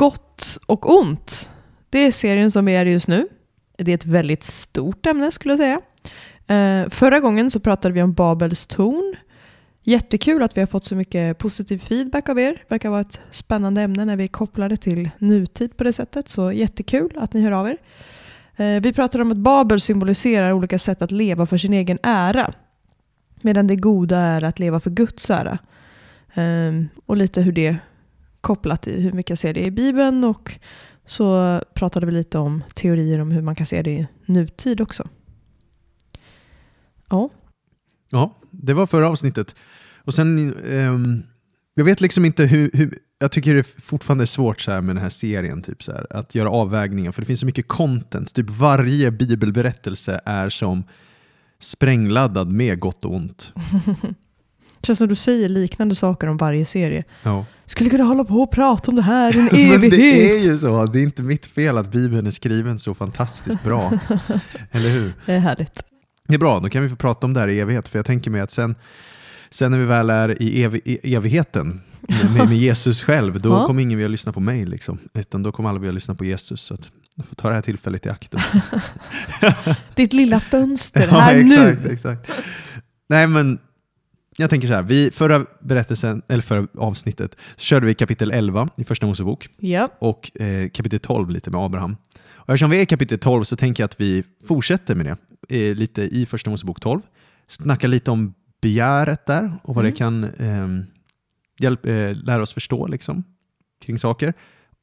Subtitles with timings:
[0.00, 1.50] Gott och ont.
[1.90, 3.28] Det är serien som vi är i just nu.
[3.76, 5.80] Det är ett väldigt stort ämne skulle jag säga.
[6.56, 9.16] Eh, förra gången så pratade vi om Babels torn.
[9.82, 12.50] Jättekul att vi har fått så mycket positiv feedback av er.
[12.52, 16.28] Det verkar vara ett spännande ämne när vi kopplar det till nutid på det sättet.
[16.28, 17.76] Så jättekul att ni hör av er.
[18.56, 22.54] Eh, vi pratade om att Babel symboliserar olika sätt att leva för sin egen ära.
[23.40, 25.58] Medan det goda är att leva för Guds ära.
[26.34, 26.72] Eh,
[27.06, 27.76] och lite hur det
[28.40, 30.58] kopplat till hur mycket jag ser det i Bibeln och
[31.06, 35.08] så pratade vi lite om teorier om hur man kan se det i nutid också.
[37.10, 37.30] Ja.
[38.10, 39.54] Ja, det var förra avsnittet.
[40.04, 41.22] Och sen, ehm,
[41.74, 44.96] jag vet liksom inte hur, hur jag tycker det fortfarande är svårt så här med
[44.96, 48.34] den här serien, typ så här, att göra avvägningar, för det finns så mycket content.
[48.34, 50.84] Typ varje bibelberättelse är som
[51.58, 53.52] sprängladdad med gott och ont.
[54.82, 57.04] Känns som du säger liknande saker om varje serie.
[57.22, 57.46] Ja.
[57.66, 59.90] Skulle kunna hålla på och prata om det här i en Men evighet.
[59.90, 63.62] det är ju så, det är inte mitt fel att Bibeln är skriven så fantastiskt
[63.64, 63.92] bra.
[64.70, 65.12] Eller hur?
[65.26, 65.82] Det är härligt.
[66.28, 68.06] Det är bra, då kan vi få prata om det här i evighet, för jag
[68.06, 68.74] tänker mig att sen,
[69.50, 73.66] sen när vi väl är i, ev evigheten med, med Jesus själv, då Ja.
[73.66, 74.98] kommer ingen vilja lyssna på mig, liksom.
[75.14, 76.60] utan då kommer alla vilja lyssna på Jesus.
[76.60, 78.34] Så att jag får ta det här tillfället i akt.
[79.94, 81.90] Ditt lilla fönster ja, här exakt, nu.
[81.92, 82.30] exakt.
[83.08, 83.58] Nej, men
[84.40, 88.68] jag tänker så här, vi, förra, berättelsen, eller förra avsnittet så körde vi kapitel 11
[88.76, 89.88] i Första Mosebok Ja.
[89.98, 91.96] och eh, kapitel 12 lite med Abraham.
[92.32, 95.06] Och eftersom vi är i kapitel 12 så tänker jag att vi fortsätter med
[95.48, 97.00] det eh, lite i Första Mosebok 12.
[97.46, 99.92] Snacka lite om begäret där och vad Mm.
[99.92, 100.84] det kan eh,
[101.58, 101.80] hjälp,
[102.26, 103.24] lära oss förstå liksom,
[103.84, 104.34] kring saker.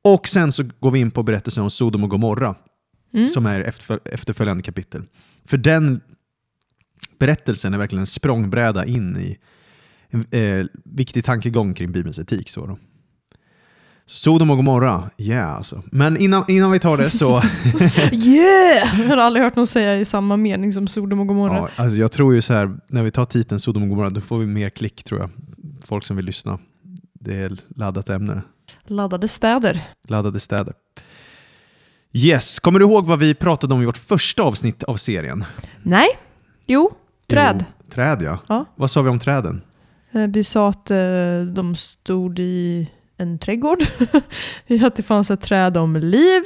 [0.03, 2.55] Och sen så går vi in på berättelsen om Sodom och Gomorra
[3.13, 3.29] Mm.
[3.29, 5.03] som är efterföl- efterföljande kapitel.
[5.45, 6.01] För den
[7.19, 9.37] berättelsen är verkligen en språngbräda in i
[10.09, 12.49] en eh, viktig tankegång kring Bibelns etik.
[12.49, 12.77] Så då.
[14.09, 15.83] Sodom och Gomorra, yeah alltså.
[15.91, 17.29] Men innan, innan vi tar det så...
[18.11, 19.01] Yeah!
[19.01, 21.57] Jag har aldrig hört någon säga i samma mening som Sodom och Gomorra.
[21.57, 24.21] ja, alltså jag tror ju så här, när vi tar titeln Sodom och Gomorra, då
[24.21, 25.29] får vi mer klick tror jag.
[25.85, 26.59] Folk som vill lyssna.
[27.13, 28.41] Det är laddat ämne.
[28.85, 29.87] Laddade städer.
[30.07, 30.73] Laddade städer.
[32.13, 35.45] Yes, kommer du ihåg vad vi pratade om i vårt första avsnitt av serien?
[35.83, 36.07] Nej.
[36.67, 36.91] Jo,
[37.29, 37.65] träd.
[37.79, 38.39] Jo, träd ja.
[38.47, 38.65] Ja.
[38.75, 39.61] Vad sa vi om träden?
[40.11, 40.97] Eh, Vi sa att eh,
[41.53, 43.79] de stod i en trädgård.
[44.85, 46.43] att det fanns ett träd om liv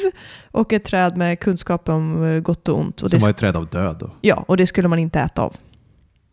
[0.52, 3.02] och ett träd med kunskap om eh, gott och ont.
[3.02, 3.98] Och Som det, var ett träd av död.
[4.00, 4.12] Då.
[4.22, 5.56] ja, och det skulle man inte äta av.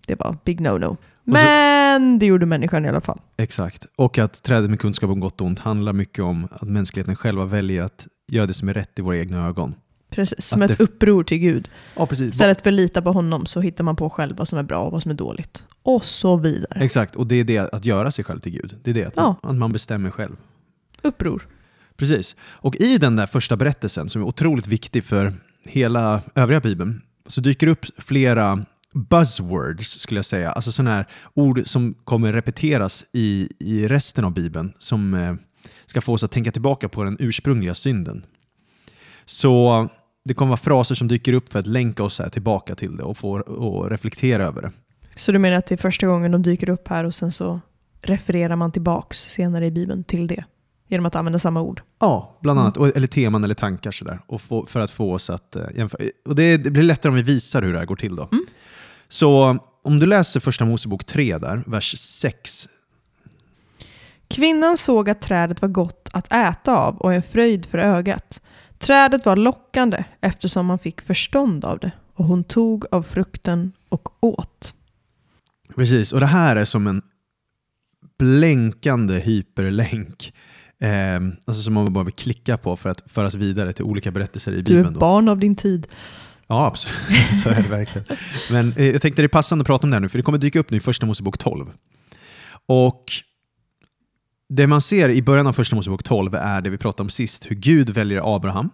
[0.06, 0.88] Det var big no-no.
[0.88, 3.20] så- Men det gjorde människan i alla fall.
[3.36, 3.86] Exakt.
[3.96, 7.44] Och att trädet med kunskap om gott och ont handlar mycket om att mänskligheten själva
[7.44, 9.74] väljer att göra det som är rätt i våra egna ögon.
[10.10, 11.70] Precis, som ett uppror till Gud.
[11.96, 12.30] Ja, precis.
[12.34, 14.78] Istället för att lita på honom så hittar man på själv vad som är bra
[14.84, 15.62] och vad som är dåligt.
[15.82, 16.80] Och så vidare.
[16.84, 18.76] Exakt, och det är det att göra sig själv till Gud.
[18.84, 19.36] Det är det, att, Ja.
[19.42, 20.36] man, att man bestämmer själv.
[21.02, 21.48] Uppror.
[21.96, 22.36] Precis.
[22.40, 27.40] Och i den där första berättelsen, som är otroligt viktig för hela övriga Bibeln, så
[27.40, 30.52] dyker det upp flera buzzwords, skulle jag säga.
[30.52, 35.34] Alltså sådana här ord som kommer repeteras i, i resten av Bibeln, som eh,
[35.86, 38.24] ska få oss att tänka tillbaka på den ursprungliga synden.
[39.24, 39.88] Så
[40.28, 43.02] det kommer vara fraser som dyker upp för att länka oss här tillbaka till det
[43.02, 44.72] och få och reflektera över det.
[45.16, 47.60] Så du menar att det är första gången de dyker upp här och sen så
[48.02, 50.44] refererar man tillbaks senare i Bibeln till det?
[50.88, 51.82] Genom att använda samma ord?
[51.98, 52.76] Ja, bland annat.
[52.76, 54.20] Och, eller teman eller tankar sådär.
[54.26, 56.02] Och få, för att få oss att uh, jämföra.
[56.26, 58.28] Och det, det blir lättare om vi visar hur det här går till då.
[58.32, 58.46] Mm.
[59.08, 62.68] Så om du läser första Mosebok 3 där, vers 6.
[64.28, 68.40] Kvinnan såg att trädet var gott att äta av och en fröjd för ögat.
[68.78, 74.24] Trädet var lockande eftersom man fick förstånd av det och hon tog av frukten och
[74.24, 74.74] åt.
[75.76, 77.02] Precis, och det här är som en
[78.18, 80.32] blänkande hyperlänk.
[80.80, 84.52] Eh, alltså som man bara vill klicka på för att föras vidare till olika berättelser
[84.52, 84.94] i Du är Bibeln.
[84.94, 85.00] Då.
[85.00, 85.86] barn av din tid.
[86.46, 86.96] Ja, absolut.
[87.42, 88.06] Så är det verkligen.
[88.50, 90.22] Men eh, jag tänkte det är passande att prata om det här nu, för det
[90.22, 91.72] kommer dyka upp nu i Första Mosebok 12.
[92.66, 93.04] Och
[94.48, 97.50] det man ser i början av Första Mosebok 12 är det vi pratade om sist,
[97.50, 98.70] hur Gud väljer Abraham.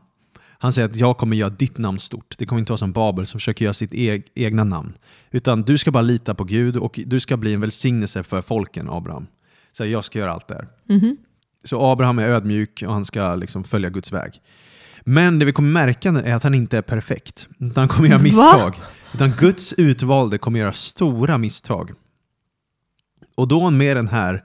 [0.59, 2.35] Han säger att jag kommer göra ditt namn stort.
[2.39, 4.93] Det kommer inte vara som Babel som försöker göra sitt e- egna namn.
[5.31, 8.91] Utan du ska bara lita på Gud och du ska bli en välsignelse för folken,
[8.91, 9.27] Abraham.
[9.73, 10.69] Så jag ska göra allt det här.
[10.99, 11.17] Mhm.
[11.65, 14.33] Så Abraham är ödmjuk och han ska liksom följa Guds väg.
[15.03, 17.49] Men det vi kommer märka är att han inte är perfekt.
[17.59, 18.23] Utan han kommer göra Va?
[18.23, 18.75] misstag.
[19.15, 21.93] Utan Guds utvalde kommer göra stora misstag.
[23.35, 24.45] Och då med den här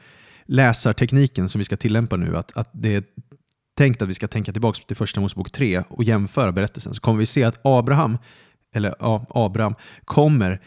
[0.50, 3.04] läsartekniken som vi ska tillämpa nu, att, att det är
[3.78, 7.20] tänkt att vi ska tänka tillbaka till första Mosebok 3 och jämföra berättelsen, så kommer
[7.20, 8.18] vi se att Abraham,
[8.74, 9.76] eller ja, Abraham,
[10.06, 10.62] kommer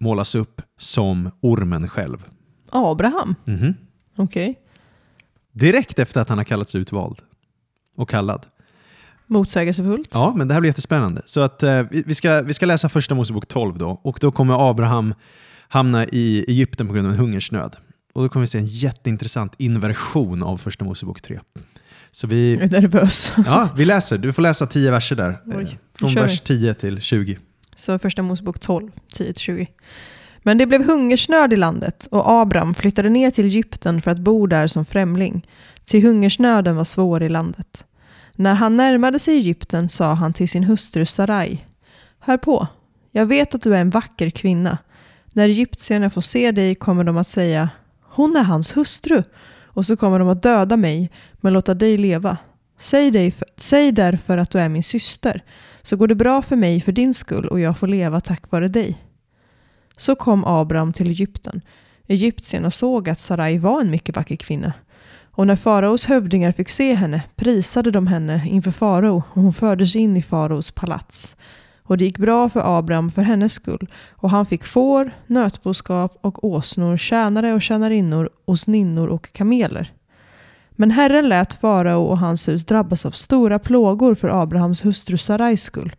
[0.00, 2.28] målas upp som ormen själv.
[2.70, 3.34] Abraham?
[3.44, 3.74] Mhm.
[4.16, 4.60] Okej.
[5.52, 7.18] Direkt efter att han har kallats utvald
[7.96, 8.46] och kallad.
[9.26, 10.08] Motsägelsefullt.
[10.12, 11.22] Ja, men det här blir jättespännande.
[11.24, 14.00] Så att, eh, vi, vi, ska, vi ska läsa första Mosebok 12 då.
[14.02, 15.14] Och då kommer Abraham
[15.68, 17.76] hamna i Egypten på grund av en hungersnöd.
[18.14, 21.40] Och då kommer vi se en jätteintressant inversion av första Mosebok 3.
[22.10, 23.32] Så Jag vi, är nervös.
[23.46, 24.18] ja, vi läser.
[24.18, 25.40] Du får läsa 10 verser där.
[25.46, 25.68] Oj, Eh,
[25.98, 27.38] Från vers 10 till 20.
[27.76, 29.66] Så första Mosebok 12, 10-20.
[30.42, 34.46] Men det blev hungersnöd i landet och Abram flyttade ner till Egypten för att bo
[34.46, 35.46] där som främling.
[35.86, 37.84] Ty hungersnöden var svår i landet.
[38.32, 41.64] När han närmade sig Egypten sa han till sin hustru Sarai.
[42.18, 42.66] Hör på,
[43.10, 44.78] jag vet att du är en vacker kvinna.
[45.32, 47.70] När egyptierna får se dig kommer de att säga
[48.14, 49.22] hon är hans hustru
[49.66, 52.36] och så kommer de att döda mig men låta dig leva.
[52.78, 55.44] Säg, dig, säg därför att du är min syster
[55.82, 58.68] så går det bra för mig för din skull och jag får leva tack vare
[58.68, 59.04] dig.
[59.96, 61.60] Så kom Abraham till Egypten.
[62.06, 64.72] Egyptierna såg att Sarai var en mycket vacker kvinna.
[65.30, 69.96] Och när faraos hövdingar fick se henne prisade de henne inför farao och hon fördes
[69.96, 71.36] in i faraos palats.
[71.86, 76.44] Och det gick bra för Abraham för hennes skull och han fick får, nötboskap och
[76.44, 79.92] åsnor, tjänare och tjänarinnor, åsninnor och kameler.
[80.70, 85.62] Men Herren lät farao och hans hus drabbas av stora plågor för Abrahams hustru Sarais
[85.62, 85.96] skull.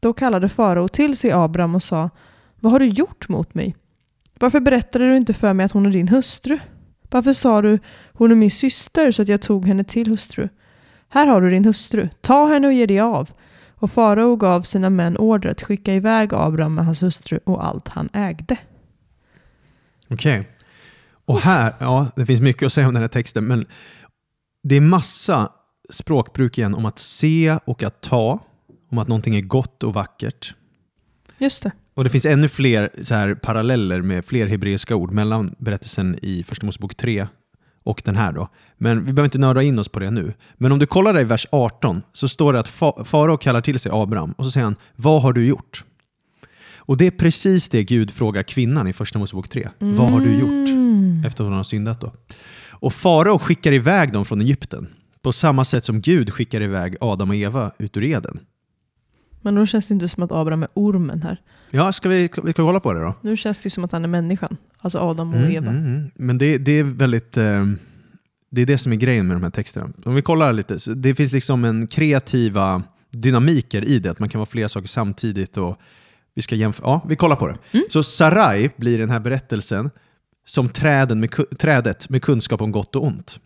[0.00, 2.10] Då kallade farao till sig Abraham och sa
[2.60, 3.76] Vad har du gjort mot mig?
[4.38, 6.58] Varför berättade du inte för mig att hon är din hustru?
[7.10, 7.78] Varför sa du
[8.12, 10.48] hon är min syster så att jag tog henne till hustru?
[11.08, 13.30] Här har du din hustru, ta henne och ge dig av.
[13.80, 17.88] Och farao gav sina män order att skicka iväg Abraham med hans hustru och allt
[17.88, 18.56] han ägde.
[20.08, 20.48] Okej.
[21.24, 23.66] Och här, ja, det finns mycket att säga om den här texten, men
[24.62, 25.52] det är massa
[25.90, 28.38] språkbruk igen om att se och att ta,
[28.90, 30.54] om att någonting är gott och vackert.
[31.38, 31.72] Just det.
[31.94, 36.44] Och det finns ännu fler så här, paralleller med fler hebreiska ord mellan berättelsen i
[36.44, 37.26] Första Mosebok 3
[37.84, 38.32] och den här.
[38.32, 38.48] Då.
[38.78, 40.32] Men vi behöver inte nörda in oss på det nu.
[40.54, 43.60] Men om du kollar där i vers 18 så står det att fa- farao kallar
[43.60, 45.84] till sig Abraham och så säger han Vad har du gjort?
[46.76, 49.68] Och det är precis det Gud frågar kvinnan i Första Mosebok 3.
[49.78, 50.68] Vad har du gjort?
[50.68, 51.22] Mm.
[51.26, 52.12] Efter att hon har syndat då.
[52.70, 54.88] Och farao skickar iväg dem från Egypten
[55.22, 58.40] på samma sätt som Gud skickar iväg Adam och Eva ut ur Eden.
[59.42, 61.40] Men då känns det inte som att Abraham är ormen här.
[61.70, 63.14] Ja, ska vi, vi ska kolla på det då?
[63.20, 64.56] Nu känns det ju som att han är människan.
[64.80, 65.70] Alltså Adam och Mm, Eva.
[65.70, 66.10] mm, mm.
[66.14, 67.36] Men det, det är väldigt...
[67.36, 67.66] Eh,
[68.52, 69.90] det är det som är grejen med de här texterna.
[70.04, 74.38] Om vi kollar lite, det finns liksom en kreativa dynamiker i det, att man kan
[74.38, 75.56] vara flera saker samtidigt.
[75.56, 75.78] Och
[76.34, 76.86] vi ska jämföra.
[76.86, 77.58] Ja, vi kollar på det.
[77.72, 77.84] Mm.
[77.90, 79.90] Så Sarai blir i den här berättelsen
[80.46, 83.40] som träden med, trädet med kunskap om gott och ont.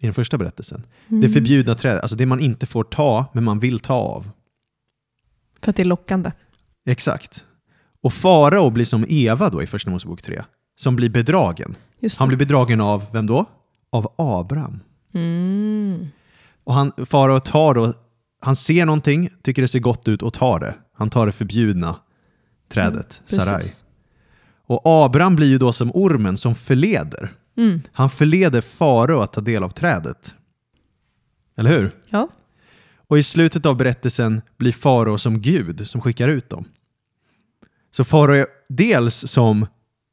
[0.00, 0.86] I den första berättelsen.
[1.08, 1.32] Det Mm.
[1.32, 4.30] förbjudna trädet, alltså det man inte får ta, men man vill ta av.
[5.62, 6.32] För att det är lockande.
[6.86, 7.44] Exakt.
[8.02, 10.42] Och farao blir som Eva då i Första Mosebok 3,
[10.82, 11.76] som blir bedragen.
[12.18, 13.44] Han blir bedragen av, vem då?
[13.90, 14.80] Av Abraham.
[15.14, 16.08] Mm.
[16.64, 17.92] Och han, farao tar då,
[18.40, 20.74] han ser någonting, tycker det ser gott ut och tar det.
[20.94, 21.96] Han tar det förbjudna
[22.68, 23.44] trädet, Precis.
[23.44, 23.72] Sarai.
[24.66, 27.32] Och Abraham blir ju då som ormen som förleder.
[27.56, 27.80] Mm.
[27.92, 30.34] Han förleder farao att ta del av trädet.
[31.56, 31.90] Eller hur?
[32.10, 32.28] Ja.
[32.96, 36.64] Och i slutet av berättelsen blir farao som Gud som skickar ut dem.
[37.90, 39.66] Så farao är dels som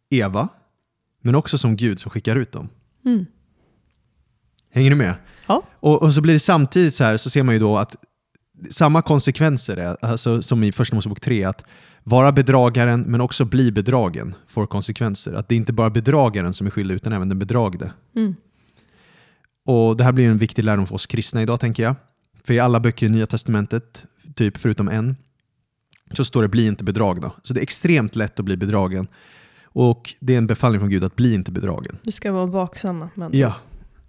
[0.10, 0.50] Eva,
[1.22, 2.70] men också som Gud som skickar ut dem.
[3.06, 3.26] Mm.
[4.72, 5.14] Hänger du med?
[5.48, 5.64] Ja.
[5.72, 7.96] Och, och så blir det samtidigt så här, så ser man ju då att
[8.72, 11.64] samma konsekvenser är, alltså, som i Första Mosebok 3, att
[12.04, 15.34] vara bedragaren men också bli bedragen får konsekvenser.
[15.34, 17.94] Att det är inte bara bedragaren som är skyldig utan även den bedragde.
[18.16, 18.36] Mm.
[19.66, 21.96] Och Det här blir en viktig lärdom för oss kristna idag tänker jag.
[22.44, 25.16] För i alla böcker i Nya Testamentet, typ förutom en,
[26.14, 27.32] så står det bli inte bedragna.
[27.44, 29.08] Så det är extremt lätt att bli bedragen.
[29.72, 31.98] Och det är en befallning från Gud att bli inte bedragen.
[32.04, 33.10] Vi ska vara vaksamma.
[33.16, 33.30] Men...
[33.34, 33.56] Ja,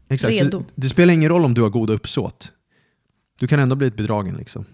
[0.09, 0.35] exakt.
[0.35, 0.59] Redo.
[0.59, 2.53] Så det spelar ingen roll om du har goda uppsåt.
[3.41, 4.35] Du kan ändå bli ett bedragen.
[4.35, 4.65] Liksom.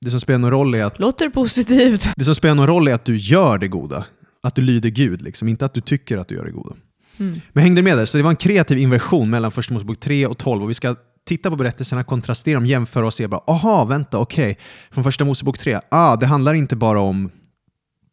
[0.00, 2.08] Det, som spelar någon roll är att, Låter positivt.
[2.16, 4.04] det som spelar någon roll är att du gör det goda.
[4.42, 5.48] Att du lyder Gud, liksom.
[5.48, 6.74] inte att du tycker att du gör det goda.
[7.18, 7.40] Mm.
[7.52, 8.04] Men hängde du med där?
[8.04, 10.96] Så det var en kreativ inversion mellan Första Mosebok 3 och 12 och vi ska
[11.24, 14.58] titta på berättelserna, kontrastera dem, jämföra och se bara aha, vänta, okej.
[14.90, 17.30] Från Första Mosebok 3, ah, det handlar inte bara om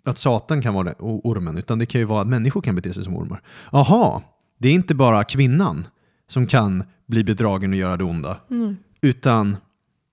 [0.09, 3.03] att Satan kan vara ormen, utan det kan ju vara att människor kan bete sig
[3.03, 3.41] som ormar.
[3.71, 4.21] Aha,
[4.57, 5.87] det är inte bara kvinnan
[6.27, 8.77] som kan bli bedragen och göra det onda, Mm.
[9.01, 9.57] utan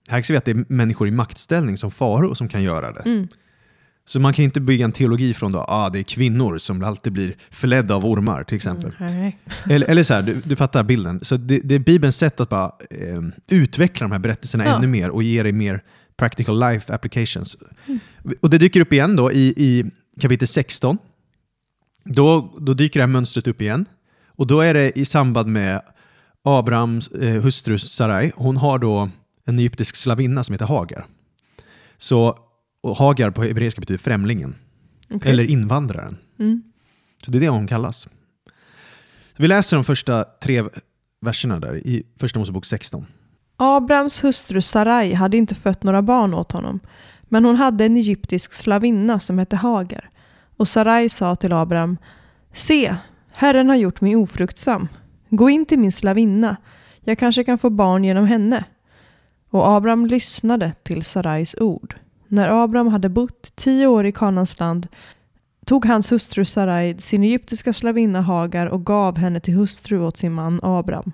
[0.09, 3.01] här ser vi att det är människor i maktställning som farao som kan göra det.
[3.11, 3.29] Mm.
[4.09, 7.13] Så man kan inte bygga en teologi från då, ah, det är kvinnor som alltid
[7.13, 8.93] blir förledda av ormar till exempel.
[9.01, 9.39] Nej.
[9.71, 11.21] Eller, eller så här, du, du fattar bilden.
[11.23, 14.77] Så det, det är Bibelns sätt att bara eh, utveckla de här berättelserna Ja.
[14.77, 15.83] ännu mer och ge dig mer
[16.17, 17.57] practical life applications.
[18.41, 19.85] Och det dyker upp igen då i, i
[20.21, 20.99] kapitel 16.
[22.05, 23.87] Då, då dyker det här mönstret upp igen.
[24.27, 25.83] Och då är det i samband med
[26.43, 28.33] Abrahams eh, hustru Sarai.
[28.37, 29.11] Hon har då
[29.45, 31.07] en egyptisk slavinna som heter Hagar.
[31.99, 32.39] Så,
[32.81, 34.55] och Hagar på hebreiska betyder främlingen,
[35.11, 35.33] Okej.
[35.33, 36.17] eller invandraren.
[36.39, 36.63] Mm.
[37.25, 38.09] Så det är det hon kallas.
[39.37, 40.65] Så vi läser de första tre
[41.21, 43.07] verserna där i Första Mosebok 16.
[43.57, 46.81] Abrams hustru Sarai hade inte fött några barn åt honom,
[47.29, 50.11] men hon hade en egyptisk slavinna som hette Hagar.
[50.57, 51.99] Och Sarai sa till Abram,
[52.53, 52.97] Se,
[53.33, 54.89] Herren har gjort mig ofruktsam.
[55.31, 56.57] Gå in till min slavinna,
[57.01, 58.65] jag kanske kan få barn genom henne.
[59.51, 61.95] Och Abram lyssnade till Sarais ord.
[62.29, 64.89] När Abram hade bott tio år i Kanans land
[65.67, 70.33] tog hans hustru Sarai sin egyptiska slavinna Hagar och gav henne till hustru åt sin
[70.33, 71.13] man Abram.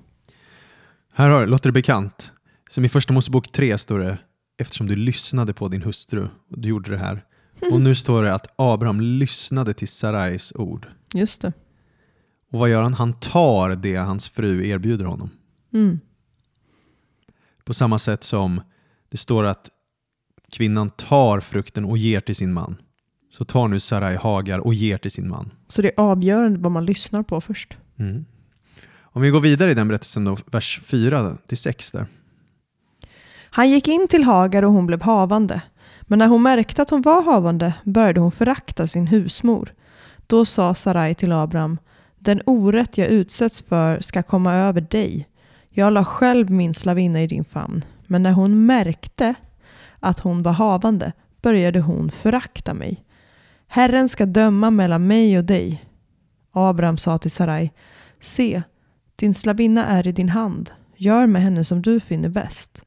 [1.14, 2.32] Här har, låter det bekant.
[2.70, 4.18] Som i Första Mosebok 3 står det
[4.62, 7.24] eftersom du lyssnade på din hustru och du gjorde det här.
[7.72, 10.86] Och nu står det att Abraham lyssnade till Sarais ord.
[11.14, 11.52] Just det.
[12.52, 12.94] Och vad gör han?
[12.94, 15.30] Han tar det hans fru erbjuder honom.
[15.72, 16.00] Mm.
[17.64, 18.60] På samma sätt som
[19.08, 19.70] det står att
[20.52, 22.76] kvinnan tar frukten och ger till sin man.
[23.32, 25.50] Så tar nu Sarai Hagar och ger till sin man.
[25.68, 27.76] Så det är avgörande vad man lyssnar på först.
[27.98, 28.24] Mm.
[29.00, 32.06] Om vi går vidare i den berättelsen då, vers 4 till 6 där.
[33.54, 35.62] Han gick in till Hagar och hon blev havande.
[36.02, 39.72] Men när hon märkte att hon var havande började hon förakta sin husmor.
[40.26, 41.78] Då sa Sarai till Abraham,
[42.18, 45.28] den orätt jag utsätts för ska komma över dig.
[45.70, 47.84] Jag la själv min slavinna i din famn.
[48.06, 49.34] Men när hon märkte
[50.00, 53.04] att hon var havande började hon förakta mig.
[53.66, 55.84] Herren ska döma mellan mig och dig.
[56.52, 57.72] Abraham sa till Sarai,
[58.20, 58.62] se,
[59.16, 60.70] din slavinna är i din hand.
[60.96, 62.84] Gör med henne som du finner bäst.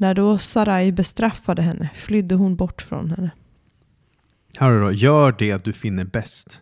[0.00, 3.30] När då Sarai bestraffade henne flydde hon bort från henne.
[4.58, 6.60] Här då, gör det du finner bäst.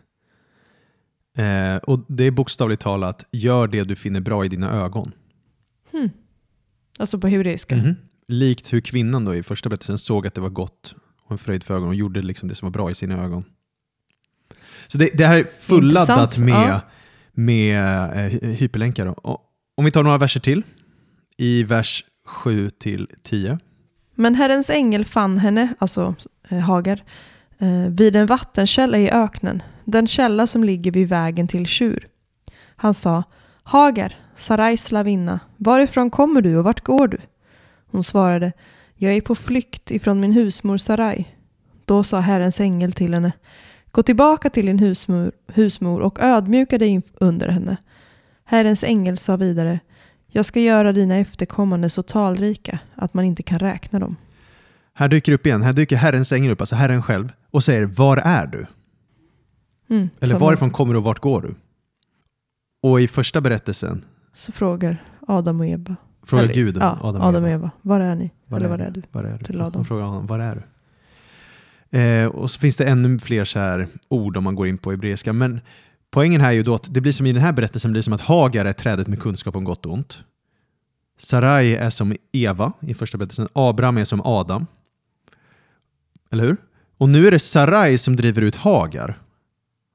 [1.37, 5.11] Eh, och Det är bokstavligt talat, gör det du finner bra i dina ögon.
[6.99, 7.75] Alltså på hebreiska.
[7.75, 7.95] Mhm.
[8.27, 11.63] Likt hur kvinnan då i första berättelsen såg att det var gott och en fröjd
[11.63, 13.43] för ögonen och gjorde liksom det som var bra i sina ögon.
[14.87, 16.81] Så det, det här är fulladdat med, ja.
[17.31, 17.79] med
[18.11, 19.27] eh, hy- hyperlänkar.
[19.77, 20.63] Om vi tar några verser till.
[21.37, 23.59] I vers 7 till 10.
[24.15, 26.15] Men Herrens ängel fann henne, alltså
[26.49, 27.03] eh, Hagar,
[27.57, 32.07] eh, vid en vattenkälla i öknen, den källa som ligger vid vägen till Tjur.
[32.75, 33.23] Han sa,
[33.63, 37.17] Hagar, Sarais slavinna, varifrån kommer du och vart går du?
[37.91, 38.51] Hon svarade,
[38.95, 41.27] jag är på flykt ifrån min husmor Sarai.
[41.85, 43.31] Då sa Herrens ängel till henne,
[43.91, 47.77] gå tillbaka till din husmor, husmor och ödmjuka dig under henne.
[48.45, 49.79] Herrens ängel sa vidare,
[50.37, 54.15] jag ska göra dina efterkommande så talrika att man inte kan räkna dem.
[54.93, 58.17] Här dyker upp igen, här dyker Herrens ängel upp, alltså Herren själv, och säger Var
[58.17, 58.65] är du?
[59.89, 61.55] Mm, Eller varifrån kommer du och vart går du?
[62.81, 65.95] Och i första berättelsen Så frågar Adam och Eva.
[66.25, 67.71] frågar Eller, Gud ja, Adam, och Eva.
[67.81, 68.31] Var är ni?
[68.45, 69.01] Var Eller är var är du?
[69.11, 69.43] Var är du?
[69.43, 69.71] Till Adam.
[69.75, 70.63] Han frågar honom, var är du?
[71.99, 74.91] Eh, och så finns det ännu fler så här ord om man går in på
[74.91, 75.33] hebreiska.
[75.33, 75.61] Men
[76.11, 78.13] poängen här är ju då att det blir som i den här berättelsen blir som
[78.13, 80.23] att Hagar är trädet med kunskap om gott och ont.
[81.19, 83.47] Sarai är som Eva i första berättelsen.
[83.53, 84.65] Abraham är som Adam.
[86.31, 86.57] Eller hur?
[86.97, 89.19] Och nu är det Sarai som driver ut Hagar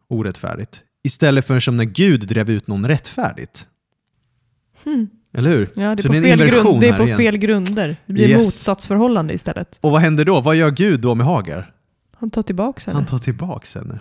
[0.09, 0.83] orättfärdigt.
[1.05, 3.67] Istället för som när Gud drev ut någon rättfärdigt.
[4.85, 5.09] Hmm.
[5.35, 5.69] Eller hur?
[5.75, 7.97] Ja, det är på, det är fel, grund, det är på fel grunder.
[8.07, 8.45] Det blir Yes.
[8.45, 9.79] motsatsförhållande istället.
[9.81, 10.41] Och vad händer då?
[10.41, 11.75] Vad gör Gud då med Hagar?
[12.17, 12.95] Han tar tillbaka henne.
[12.99, 14.01] Han tar tillbaks henne.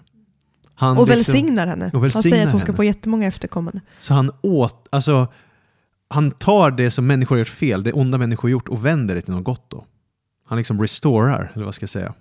[0.82, 1.86] Han och liksom- välsignar henne.
[1.86, 2.76] och han välsignar säger att hon ska henne.
[2.78, 3.82] få jättemånga efterkommande.
[4.00, 5.28] Så han åt, alltså,
[6.08, 9.16] han tar det som människor har gjort fel, det onda människor har gjort och vänder
[9.16, 9.86] det till något gott då.
[10.46, 12.14] Han liksom restorar, eller vad ska jag säga?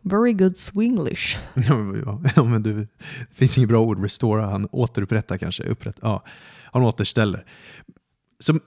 [0.00, 1.38] Very good swinglish.
[2.36, 2.88] Ja, men du, det
[3.34, 6.24] finns inget bra ord, restora, han återupprättar kanske, upprätt, ja,
[6.72, 7.44] han återställer.
[8.40, 8.58] Så,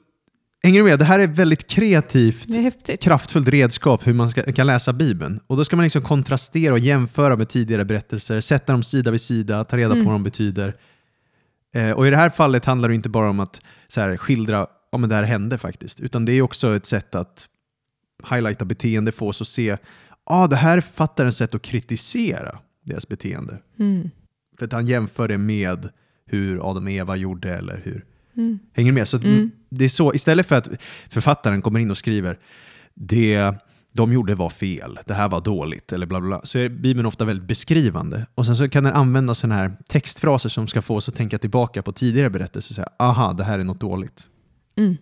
[0.65, 0.99] hänger du med?
[0.99, 2.49] Det här är väldigt kreativt,
[2.93, 5.39] är kraftfullt redskap hur man ska, kan läsa Bibeln.
[5.47, 9.21] Och då ska man liksom kontrastera och jämföra med tidigare berättelser, sätta dem sida vid
[9.21, 10.05] sida, ta reda på Mm.
[10.05, 10.75] vad de betyder.
[11.73, 14.67] Eh, och i det här fallet handlar det inte bara om att så här, skildra
[14.91, 17.47] om det här hände faktiskt, utan det är också ett sätt att
[18.29, 19.77] highlighta beteende, få oss att se
[20.25, 23.57] ah, det här är författarens sätt att kritisera deras beteende.
[23.79, 24.09] Mm.
[24.59, 25.89] För att han jämför det med
[26.25, 28.05] hur Adam och Eva gjorde eller hur...
[28.37, 28.59] Mm.
[28.73, 29.07] Hänger du med?
[29.07, 29.51] Så Mm.
[29.69, 30.69] det är så, istället för att
[31.09, 32.39] författaren kommer in och skriver
[32.93, 33.53] det
[33.93, 37.05] de gjorde var fel, det här var dåligt eller bla bla bla, så är Bibeln
[37.05, 38.25] ofta väldigt beskrivande.
[38.35, 41.37] Och sen så kan den använda sådana här textfraser som ska få oss att tänka
[41.37, 44.27] tillbaka på tidigare berättelser och säga aha, det här är något dåligt.
[44.77, 44.95] Mm.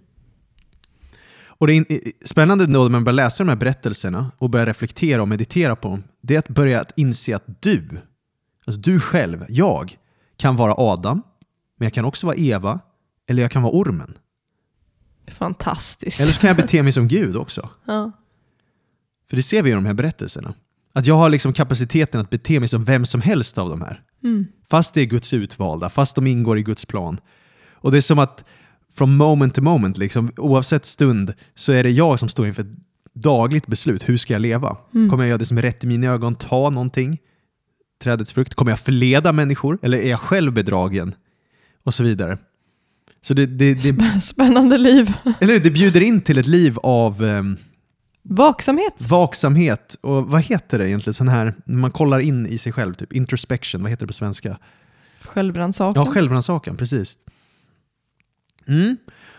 [1.46, 1.86] Och det är
[2.28, 5.88] spännande då när man börjar läsa de här berättelserna och börjar reflektera och meditera på
[5.88, 7.90] dem, det är att börja att inse att du,
[8.66, 9.98] alltså du själv, jag,
[10.38, 11.22] kan vara Adam,
[11.78, 12.80] men jag kan också vara Eva,
[13.28, 14.18] eller jag kan vara ormen.
[15.28, 16.22] Fantastiskt.
[16.22, 17.70] Eller så kan jag bete mig som Gud också.
[17.86, 18.12] ja.
[19.30, 20.54] För det ser vi i de här berättelserna.
[20.94, 24.04] Att jag har liksom kapaciteten att bete mig som vem som helst av de här.
[24.24, 24.48] Mm.
[24.70, 27.20] Fast det är Guds utvalda, fast de ingår i Guds plan.
[27.72, 28.44] Och det är som att
[28.94, 32.78] from moment to moment, liksom, oavsett stund, så är det jag som står inför ett
[33.14, 34.10] dagligt beslut.
[34.10, 34.78] Hur ska jag leva?
[34.94, 35.10] Mm.
[35.10, 36.36] Kommer jag göra det som är rätt i mina ögon?
[36.36, 37.20] Ta någonting?
[38.04, 38.54] Trädets frukt?
[38.54, 39.80] Kommer jag förleda människor?
[39.82, 41.16] Eller är jag själv bedragen?
[41.84, 42.38] Och så vidare.
[43.26, 45.14] Så det, det, det, Sp- Spännande liv.
[45.40, 45.60] eller hur?
[45.60, 47.58] det bjuder in till ett liv av ehm,
[48.22, 48.94] Vaksamhet.
[49.10, 51.14] vaksamhet och vad heter det egentligen?
[51.14, 54.14] Sån här, när man kollar in i sig själv, typ introspection, vad heter det på
[54.14, 54.58] svenska?
[55.22, 56.06] Självrannsakan.
[56.06, 57.18] Ja, självrannsakan, precis.
[58.68, 58.98] Mm.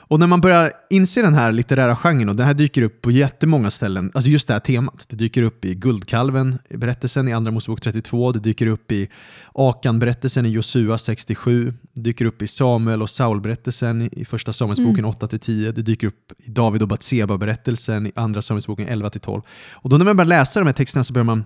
[0.08, 3.10] Och när man börjar inse den här litterära genren, och det här dyker upp på
[3.10, 5.06] jättemånga ställen, alltså just det här temat.
[5.08, 9.08] Det dyker upp i Guldkalven, i berättelsen i Andra Mosebok 32, det dyker upp i
[9.52, 15.72] Akan-berättelsen i Josua 67, det dyker upp i Samuel och Saul-berättelsen i Första Samuelsboken 8-10,
[15.72, 19.42] det dyker upp i David och Batseba-berättelsen i Andra Samuelsboken 11-12.
[19.72, 21.44] Och då när man börjar läsa de här texterna så börjar man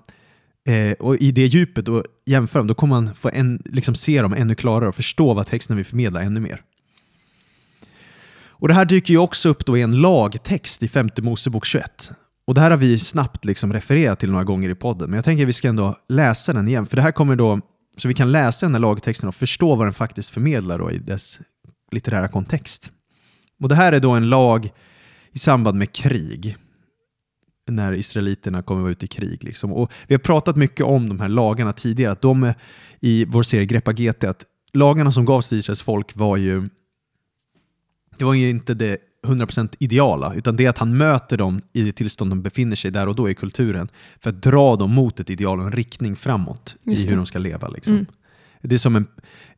[0.69, 4.23] Eh, och i det djupet och jämföra dem, då kommer man få en, liksom se
[4.23, 6.63] dem ännu klarare och förstå vad texten vill förmedla ännu mer.
[8.61, 12.13] Och Det här dyker ju också upp då i en lagtext i femte Mosebok 21.
[12.47, 15.25] Och Det här har vi snabbt liksom refererat till några gånger i podden, men jag
[15.25, 17.61] tänker att vi ska ändå läsa den igen, för det här kommer då,
[17.97, 20.99] så vi kan läsa den här lagtexten och förstå vad den faktiskt förmedlar då i
[20.99, 21.41] dess
[21.93, 22.91] litterära kontext.
[23.63, 24.71] Och Det här är då en lag
[25.33, 26.57] i samband med krig
[27.71, 29.45] när israeliterna kommer vara ute i krig.
[29.45, 29.73] Liksom.
[29.73, 32.55] Och vi har pratat mycket om de här lagarna tidigare, att de är,
[33.01, 36.69] i vår serie Greppa GT, att lagarna som gavs till Israels folk var ju
[38.19, 41.83] det var ju inte det 100% ideala, utan det är att han möter dem i
[41.83, 43.89] det tillstånd de befinner sig där och då i kulturen,
[44.21, 47.39] för att dra dem mot ett ideal och en riktning framåt i hur de ska
[47.39, 47.69] leva.
[47.69, 47.93] Liksom.
[47.93, 48.07] Mm.
[48.63, 49.07] Det är som en,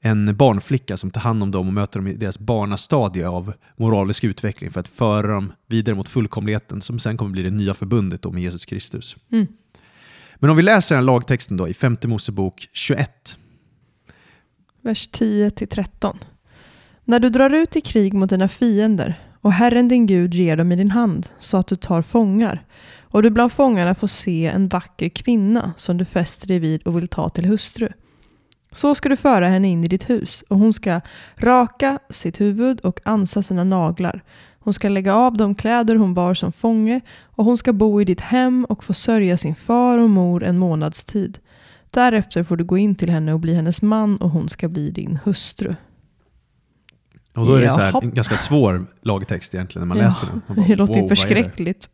[0.01, 4.25] en barnflicka som tar hand om dem och möter dem i deras barnastadie av moralisk
[4.25, 8.33] utveckling för att föra dem vidare mot fullkomligheten som sen kommer bli det nya förbundet
[8.33, 9.17] med Jesus Kristus.
[9.33, 9.47] Mm.
[10.37, 13.37] Men om vi läser den lagtexten då i femte Mosebok 21.
[14.83, 16.17] Vers 10-13.
[17.11, 20.73] När du drar ut i krig mot dina fiender och Herren din Gud ger dem
[20.73, 22.65] i din hand så att du tar fångar
[23.03, 26.97] och du bland fångarna får se en vacker kvinna som du fäster dig vid och
[26.97, 27.89] vill ta till hustru.
[28.73, 31.01] Så ska du föra henne in i ditt hus och hon ska
[31.37, 34.23] raka sitt huvud och ansa sina naglar.
[34.59, 38.05] Hon ska lägga av de kläder hon bar som fånge och hon ska bo i
[38.05, 41.39] ditt hem och få sörja sin far och mor en månads tid.
[41.91, 44.91] Därefter får du gå in till henne och bli hennes man och hon ska bli
[44.91, 45.75] din hustru.
[47.35, 50.27] Och då är det så här, en ganska svår lagtext egentligen när man Ja, läser
[50.27, 50.41] den.
[50.47, 51.91] Man bara, Det låter ju "Wow, vad är det?" förskräckligt.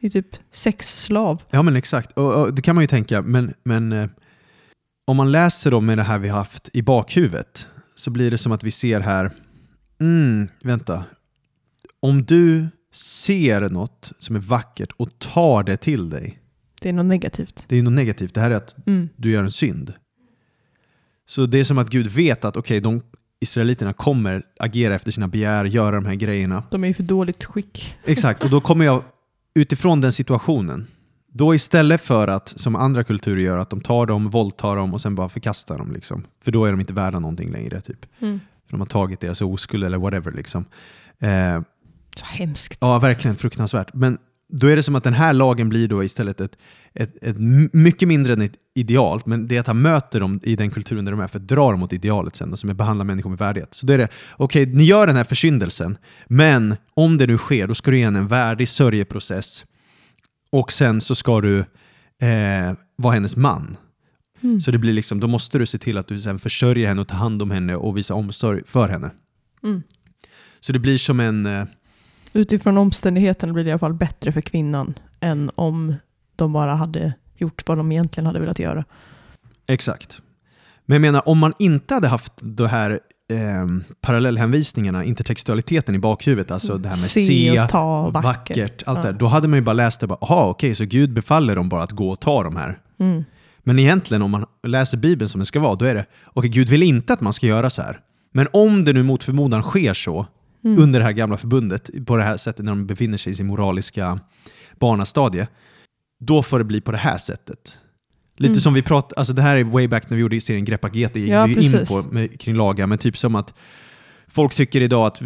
[0.00, 1.42] Det är typ sexslav.
[1.50, 4.08] Ja men exakt, och, och det kan man ju tänka, men, men eh,
[5.06, 8.38] om man läser dem med det här vi har haft i bakhuvudet så blir det
[8.38, 9.30] som att vi ser här,
[10.00, 11.04] mm, vänta,
[12.00, 16.38] om du ser något som är vackert och tar det till dig,
[16.80, 17.64] Det är något negativt.
[17.68, 19.08] det är ju något negativt, det här är att Mm.
[19.16, 19.92] du gör en synd.
[21.28, 23.00] Så det är som att Gud vet att okej, de
[23.40, 26.62] israeliterna kommer agera efter sina begär, göra de här grejerna.
[26.70, 27.96] De är ju för dåligt skick.
[28.04, 29.02] Exakt, och då kommer jag
[29.54, 30.86] utifrån den situationen,
[31.32, 35.00] då istället för att som andra kulturer gör, att de tar dem, våldtar dem och
[35.00, 35.92] sen bara förkastar dem.
[35.92, 36.24] Liksom.
[36.44, 37.80] För då är de inte värda någonting längre.
[37.80, 38.06] Typ.
[38.20, 38.40] Mm.
[38.66, 40.32] För de har tagit deras oskuld eller whatever.
[40.32, 40.64] Liksom.
[41.18, 41.60] Eh,
[42.16, 42.78] Så hemskt.
[42.80, 43.94] ja, verkligen fruktansvärt.
[43.94, 44.18] Men
[44.52, 46.56] då är det som att den här lagen blir då istället ett,
[46.94, 47.36] ett, ett
[47.72, 51.04] mycket mindre än ett idealt, men det är att han möter dem i den kulturen
[51.04, 53.30] där de är för att dra dem mot idealet sen, och som är behandla människor
[53.30, 53.74] med värdighet.
[53.74, 57.66] Så då är det, okej, ni gör den här försyndelsen, men om det nu sker,
[57.66, 59.64] då ska du ge henne en värdig sörjeprocess
[60.50, 63.76] och sen så ska du eh, vara hennes man.
[64.42, 64.60] Mm.
[64.60, 67.08] Så det blir liksom, då måste du se till att du sen försörjer henne och
[67.08, 69.10] tar hand om henne och visar omsorg för henne.
[69.62, 69.82] Mm.
[70.60, 71.46] Så det blir som en...
[71.46, 71.64] Eh,
[72.32, 75.94] Utifrån omständigheterna blir det i alla fall bättre för kvinnan än om
[76.36, 78.84] de bara hade gjort vad de egentligen hade velat göra.
[79.66, 80.20] Exakt.
[80.86, 82.90] Men jag menar, om man inte hade haft de här
[83.30, 83.66] eh,
[84.00, 88.28] parallellhänvisningarna, intertextualiteten i bakhuvudet, alltså det här med se, och ta, och vacker.
[88.28, 89.12] vackert, allt Ja.
[89.12, 91.68] det då hade man ju bara läst det bara, aha, okej, så Gud befaller dem
[91.68, 92.78] bara att gå och ta de här.
[93.00, 93.24] Mm.
[93.58, 96.68] Men egentligen, om man läser Bibeln som det ska vara, då är det, okej, Gud
[96.68, 98.00] vill inte att man ska göra så här.
[98.32, 100.26] Men om det nu mot förmodan sker så,
[100.64, 100.82] Mm.
[100.82, 103.46] under det här gamla förbundet, på det här sättet när de befinner sig i sin
[103.46, 104.18] moraliska
[104.78, 105.48] barnastadie,
[106.26, 107.78] då får det bli på det här sättet.
[108.36, 108.60] Lite Mm.
[108.60, 111.16] som vi pratade, alltså det här är way back när vi gjorde serien Greppa GT,
[111.20, 111.88] gick Ja, vi in precis.
[111.88, 113.54] på med, kring lagar, men typ som att
[114.28, 115.22] folk tycker idag att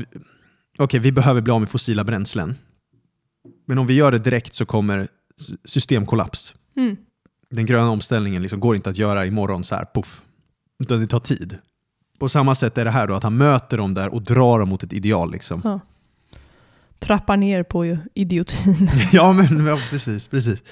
[0.78, 2.54] okej, vi behöver bli av med fossila bränslen.
[3.66, 5.08] Men om vi gör det direkt så kommer
[5.64, 6.54] systemkollaps.
[6.76, 6.96] Mm.
[7.50, 10.22] Den gröna omställningen liksom går inte att göra imorgon så här, puff.
[10.82, 11.58] Utan det tar tid.
[12.18, 14.68] På samma sätt är det här då, att han möter dem där och drar dem
[14.68, 15.32] mot ett ideal.
[15.32, 15.60] Liksom.
[15.64, 15.80] Ja.
[16.98, 18.90] Trappar ner på idiotin.
[19.12, 20.26] ja, men ja, precis.
[20.26, 20.62] precis.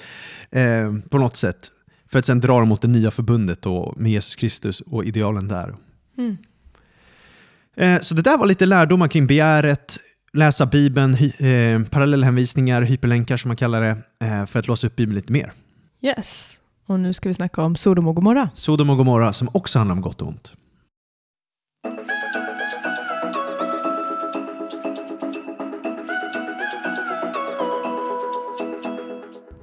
[0.51, 1.71] Eh, på något sätt.
[2.09, 5.47] För att sen dra dem mot det nya förbundet då, med Jesus Kristus och idealen
[5.47, 5.75] där.
[6.17, 6.37] Mm.
[7.77, 9.97] Eh, så det där var lite lärdomar kring begäret,
[10.33, 14.95] läsa Bibeln, hy, eh, parallellhänvisningar, hyperlänkar som man kallar det, eh, för att låsa upp
[14.95, 15.51] Bibeln lite mer.
[16.01, 16.59] Yes.
[16.85, 18.49] Och nu ska vi snacka om Sodom och Gomorra.
[18.53, 20.51] Sodom och Gomorra som också handlar om gott och ont.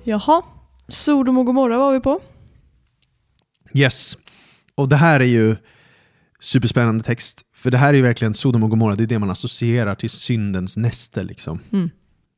[0.07, 0.43] Jaha,
[0.89, 2.21] Sodom och Gomorra var vi på.
[3.75, 4.19] Yes.
[4.75, 5.57] Och det här är ju
[6.41, 7.43] superspännande text.
[7.55, 10.11] För det här är ju verkligen Sodom och Gomorra, det är det man associerar till
[10.11, 11.23] syndens näste.
[11.23, 11.61] Liksom.
[11.73, 11.91] Mm.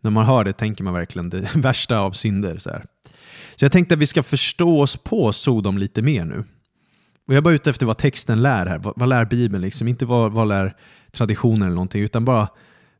[0.02, 2.58] När man hör det tänker man verkligen det värsta av synder.
[2.58, 2.84] Så, här.
[3.56, 6.44] så jag tänkte att vi ska förstå oss på Sodom lite mer nu.
[7.26, 8.78] Och jag är bara ute efter vad texten lär här.
[8.78, 9.62] Vad, vad lär Bibeln?
[9.62, 9.88] Liksom?
[9.88, 10.76] Inte vad, vad lär
[11.12, 12.48] traditionen eller någonting, utan bara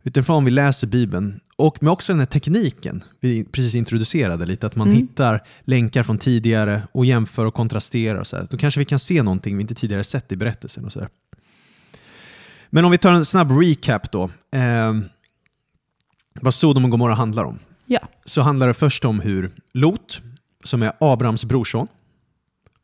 [0.03, 1.41] utifrån vi läser Bibeln.
[1.59, 5.01] Och med också den här tekniken vi precis introducerade lite, att man Mm.
[5.01, 8.19] hittar länkar från tidigare och jämför och kontrasterar.
[8.19, 8.47] Och så här.
[8.51, 10.85] Då kanske vi kan se någonting vi inte tidigare sett i berättelsen.
[10.85, 11.09] Och så här.
[12.71, 14.25] Men om vi tar en snabb recap då.
[14.53, 14.93] Eh,
[16.41, 17.59] vad Sodom och Gomorra handlar om.
[17.87, 18.01] Ja.
[18.25, 20.21] Så handlar det först om hur Lot,
[20.65, 21.87] som är Abrahams brorson,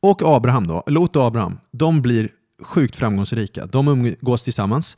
[0.01, 2.29] och Abraham då, Lot och Abraham, de blir
[2.62, 3.66] sjukt framgångsrika.
[3.66, 4.96] De umgås tillsammans.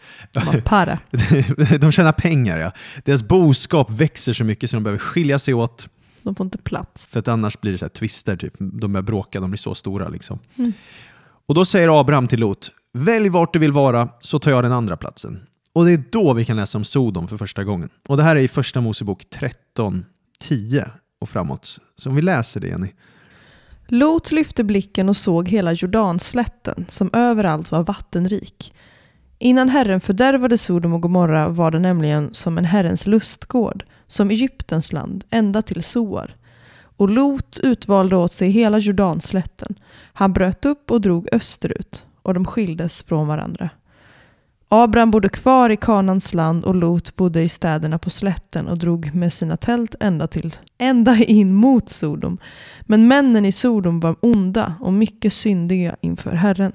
[0.64, 0.98] Para.
[1.80, 2.72] de tjänar pengar ja.
[3.04, 5.88] Deras boskap växer så mycket så de behöver skilja sig åt
[6.22, 7.06] De får inte plats.
[7.06, 8.54] för att annars blir det så här twister, typ.
[8.58, 10.08] de börjar bråka, de blir så stora.
[10.08, 10.38] Liksom.
[10.56, 10.72] Mm.
[11.46, 14.72] Och då säger Abraham till Lot, välj vart du vill vara så tar jag den
[14.72, 15.40] andra platsen.
[15.72, 17.88] Och det är då vi kan läsa om Sodom för första gången.
[18.08, 20.04] Och det här är i första Mosebok 13,
[20.40, 21.78] 10 och framåt.
[21.98, 22.88] Så om vi läser det Jenny.
[23.86, 28.74] Lot lyfte blicken och såg hela Jordanslätten som överallt var vattenrik.
[29.38, 34.92] Innan Herren fördärvade Sodom och Gomorra var det nämligen som en Herrens lustgård, som Egyptens
[34.92, 36.36] land, ända till Soar.
[36.96, 39.74] Och Lot utvalde åt sig hela Jordanslätten.
[40.12, 43.70] Han bröt upp och drog österut, och de skildes från varandra.
[44.68, 49.14] Abraham bodde kvar i Kanans land och Lot bodde i städerna på slätten och drog
[49.14, 52.38] med sina tält ända, till, ända in mot Sodom.
[52.80, 56.72] Men männen i Sodom var onda och mycket syndiga inför Herren.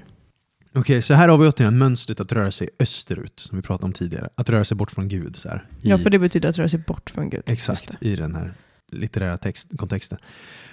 [0.76, 3.94] Okej, så här har vi återigen mönstret att röra sig österut, som vi pratade om
[3.94, 4.30] tidigare.
[4.36, 5.36] Att röra sig bort från Gud.
[5.36, 7.44] Så här, i- Ja, för det betyder att röra sig bort från Gud.
[7.46, 8.54] Exakt, i den här
[8.92, 10.18] litterära text, kontexten.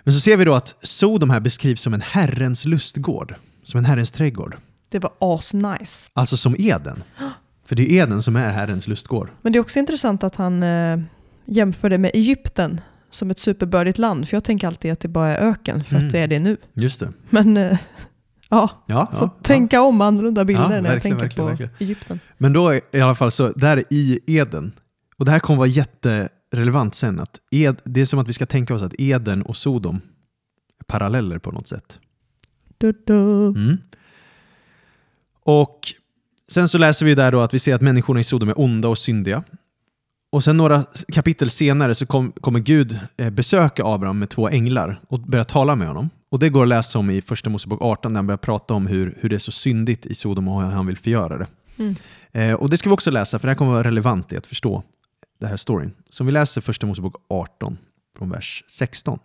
[0.04, 3.84] Men så ser vi då att Sodom här beskrivs som en Herrens lustgård, som en
[3.84, 4.56] Herrens trädgård.
[4.88, 6.10] Det var asnice.
[6.12, 7.02] Alltså som Eden.
[7.64, 9.28] För det är Eden som är Herrens lustgård.
[9.42, 10.98] Men det är också intressant att han eh,
[11.44, 14.28] jämför det med Egypten som ett superbördigt land.
[14.28, 16.06] För jag tänker alltid att det bara är öken, för Mm.
[16.06, 16.56] att det är det nu.
[16.74, 17.12] Just det.
[17.30, 17.78] Men eh,
[18.48, 21.72] ja, Ja, får ja, tänka om annorlunda bilder Ja, när jag tänker verkligen, på verkligen.
[21.78, 22.20] Egypten.
[22.38, 24.72] Men då i alla fall så, där i Eden,
[25.16, 28.46] och det här kommer vara jätterelevant sen, att Ed, det är som att vi ska
[28.46, 30.00] tänka oss att Eden och Sodom
[30.80, 31.98] är paralleller på något sätt.
[32.78, 33.46] Du, du.
[33.46, 33.78] Mm.
[35.46, 35.80] Och
[36.48, 38.88] sen så läser vi där då att vi ser att människorna i Sodom är onda
[38.88, 39.42] och syndiga.
[40.32, 45.00] Och sen några kapitel senare så kom, kommer Gud eh, besöka Abraham med två änglar
[45.08, 46.10] och börja tala med honom.
[46.30, 48.86] Och det går att läsa om i Första Mosebok 18 där han börjar prata om
[48.86, 51.46] hur, hur det är så syndigt i Sodom och hur han vill förgöra det.
[51.78, 51.94] Mm.
[52.32, 54.46] Eh, och det ska vi också läsa för det här kommer vara relevant i att
[54.46, 54.82] förstå
[55.40, 55.92] den här storyn.
[56.10, 57.78] Så vi läser Första Mosebok 18
[58.18, 59.18] från vers 16.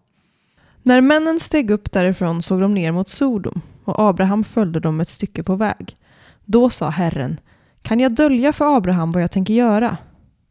[0.83, 5.09] När männen steg upp därifrån såg de ner mot Sodom och Abraham följde dem ett
[5.09, 5.95] stycke på väg.
[6.51, 7.39] Då sa Herren,
[7.81, 9.97] kan jag dölja för Abraham vad jag tänker göra?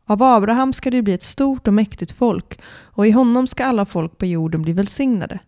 [0.07, 3.85] Av Abraham ska det bli ett stort och mäktigt folk och i honom ska alla
[3.85, 5.39] folk på jorden bli välsignade.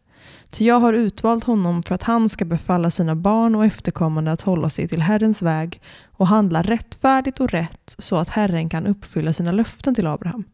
[0.51, 4.41] Ty jag har utvalt honom för att han ska befalla sina barn och efterkommande att
[4.41, 9.33] hålla sig till Herrens väg och handla rättfärdigt och rätt så att Herren kan uppfylla
[9.33, 10.45] sina löften till Abraham.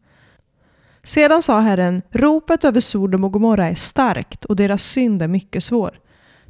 [1.03, 5.63] Sedan sa Herren, ropet över Sodom och Gomorra är starkt och deras synd är mycket
[5.63, 5.99] svår.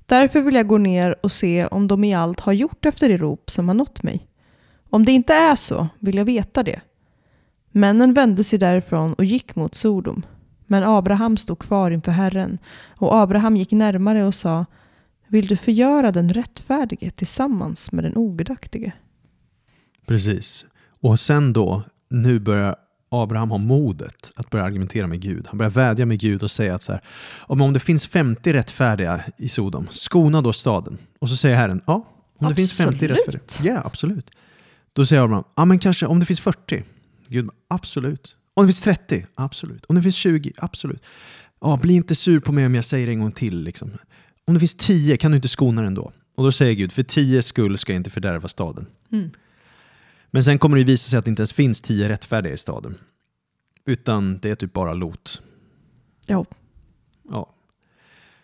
[0.10, 3.17] Därför vill jag gå ner och se om de i allt har gjort efter det
[3.17, 4.28] rop som har nått mig.
[4.89, 6.82] Om det inte är så vill jag veta det.
[7.72, 10.26] Männen vände sig därifrån och gick mot Sodom.
[10.67, 12.58] Men Abraham stod kvar inför Herren
[12.98, 14.65] och Abraham gick närmare och sa
[15.28, 18.91] Vill du förgöra den rättfärdige tillsammans med den ogudaktige?
[20.08, 20.65] Precis.
[21.02, 22.76] Och sen då, nu börjar
[23.10, 25.48] Abraham ha modet att börja argumentera med Gud.
[25.48, 27.02] Han börjar vädja med Gud och säga att så här,
[27.38, 30.98] om det finns 50 rättfärdiga i Sodom, skona då staden.
[31.19, 32.06] Och så säger Herren, ja,
[32.38, 33.28] om det finns 50 Absolut.
[33.28, 33.74] rättfärdiga.
[33.74, 34.32] Ja, absolut.
[34.93, 36.84] Då säger Abraham, ja men kanske om det finns 40.
[37.28, 38.36] Gud, absolut.
[38.54, 39.86] Om det finns 30, absolut.
[39.86, 41.04] Om det finns 20, absolut.
[41.62, 43.63] Ja, bli inte sur på mig om jag säger det en gång till.
[43.63, 43.91] Liksom.
[44.45, 46.12] Om det finns 10, kan du inte skona den då?
[46.38, 48.86] Och då säger Gud, för 10 skull ska jag inte fördärva staden.
[49.12, 49.30] Mm.
[50.32, 52.98] Men sen kommer det visa sig att det inte ens finns 10 rättfärdiga i staden.
[53.86, 55.42] Utan det är typ bara Lot.
[56.26, 56.46] Ja.
[57.30, 57.54] Ja.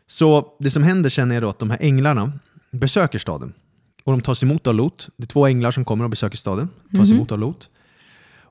[0.08, 2.32] Så det som händer sen är då att de här änglarna
[2.72, 3.54] besöker staden.
[4.04, 5.10] Och de tas emot av Lot.
[5.18, 6.70] Det är två änglar som kommer och besöker staden.
[6.96, 7.16] Tas Mhm.
[7.18, 7.70] emot av Lot.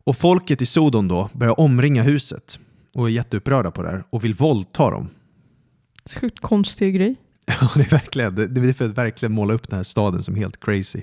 [0.07, 2.59] Och folket i Sodom då börjar omringa huset
[2.94, 5.09] och är jätteupprörda på det här och vill våldta dem.
[6.16, 7.16] Sjukt konstig grej.
[7.61, 8.35] Ja, det är verkligen.
[8.35, 11.02] Det det är för att verkligen måla upp den här staden som helt crazy.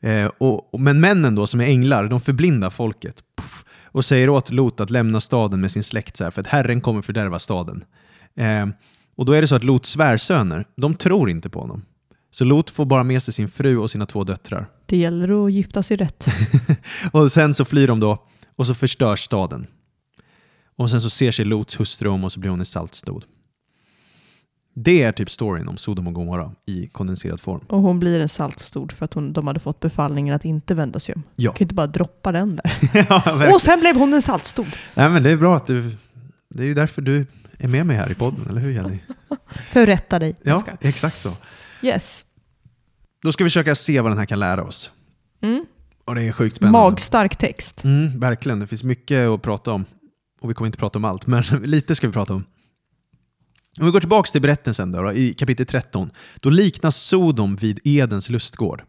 [0.00, 3.22] Eh, och, men männen då, som är änglar, de förblindar folket.
[3.36, 6.46] Puff, och säger åt Lot att lämna staden med sin släkt, så här, för att
[6.46, 7.84] Herren kommer fördärva staden.
[8.36, 8.66] Eh,
[9.16, 11.82] och då är det så att Lots svärsöner, de tror inte på honom.
[12.30, 14.68] Så Lot får bara med sig sin fru och sina två döttrar.
[14.86, 16.26] Det gäller att gifta sig rätt.
[17.12, 19.66] Och sen så flyr de då och så förstörs staden.
[20.76, 23.24] Och sen så ser sig Lots hustru om och så blir hon en saltstod.
[24.78, 27.60] Det är typ storyn om Sodom och Gomorra i kondenserad form.
[27.68, 31.00] Och hon blir en saltstod för att hon, de hade fått befallningen att inte vända
[31.00, 31.22] sig om.
[31.36, 31.52] Ja.
[31.52, 32.72] kan ju inte bara droppa den där.
[33.08, 33.54] ja.
[33.54, 34.76] Och sen blev hon en saltstod.
[34.94, 35.96] Nej, men det är bra att du...
[36.48, 37.26] Det är ju därför du
[37.58, 38.98] är med mig här i podden, eller hur Jenny?
[39.72, 40.36] För att rätta dig.
[40.42, 41.32] Ja, exakt så.
[41.82, 42.24] Yes.
[43.22, 44.90] Då ska vi försöka se vad den här kan lära oss.
[45.42, 45.64] Mm.
[46.04, 46.78] Och det är sjukt spännande.
[46.78, 47.84] Magstark text.
[47.84, 49.84] Mm, verkligen, det finns mycket att prata om.
[50.40, 52.44] Och vi kommer inte prata om allt, men lite ska vi prata om.
[53.80, 56.10] Om vi går tillbaka till berättelsen då, då, i kapitel 13.
[56.40, 58.82] Då liknas Sodom vid Edens lustgård.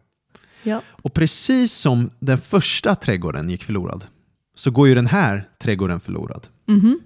[0.62, 0.82] Ja.
[0.86, 4.06] Och precis som den första trädgården gick förlorad,
[4.54, 6.46] så går ju den här trädgården förlorad.
[6.66, 7.00] Mhm.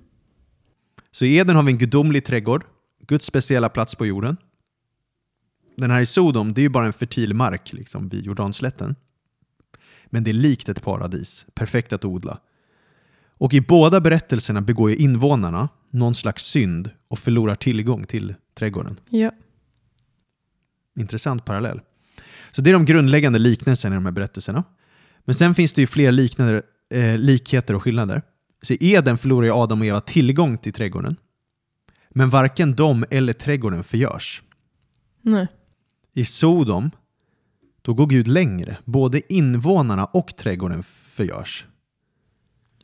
[1.11, 2.65] Så i Eden har vi en gudomlig trädgård,
[3.07, 4.37] Guds speciella plats på jorden.
[5.77, 8.95] Den här i Sodom, det är ju bara en fertil mark liksom, vid Jordanslätten.
[10.07, 12.39] Men det är likt ett paradis, perfekt att odla.
[13.39, 19.01] Och i båda berättelserna begår ju invånarna någon slags synd och förlorar tillgång till trädgården.
[19.11, 19.31] ja.
[20.97, 21.81] Intressant parallell.
[22.51, 24.65] Så det är de grundläggande liknelserna i de här berättelserna.
[25.25, 26.63] Men sen finns det ju fler liknader,
[26.95, 28.23] eh, likheter och skillnader.
[28.63, 31.17] Så i Eden förlorar ju Adam och Eva tillgång till trädgården.
[32.11, 34.43] Men varken de eller trädgården förgörs.
[35.23, 35.47] Nej.
[36.13, 36.91] I Sodom,
[37.83, 38.77] då går Gud längre.
[38.85, 41.67] Både invånarna och trädgården förgörs.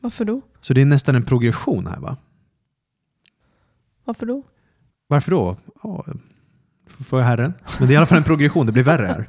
[0.01, 0.41] Varför då?
[0.61, 2.17] Så det är nästan en progression här va?
[4.09, 4.43] Varför då?
[5.07, 5.57] Varför då?
[5.83, 6.05] Ja,
[7.05, 7.53] för Herren.
[7.79, 9.27] Men det är i alla fall en progression, det blir värre här.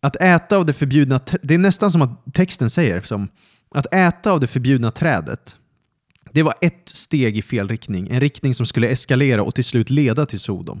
[0.00, 3.28] Att äta av det förbjudna, det är nästan som att texten säger, som
[3.74, 5.56] att äta av det förbjudna trädet,
[6.32, 9.90] det var ett steg i fel riktning, en riktning som skulle eskalera och till slut
[9.90, 10.80] leda till Sodom.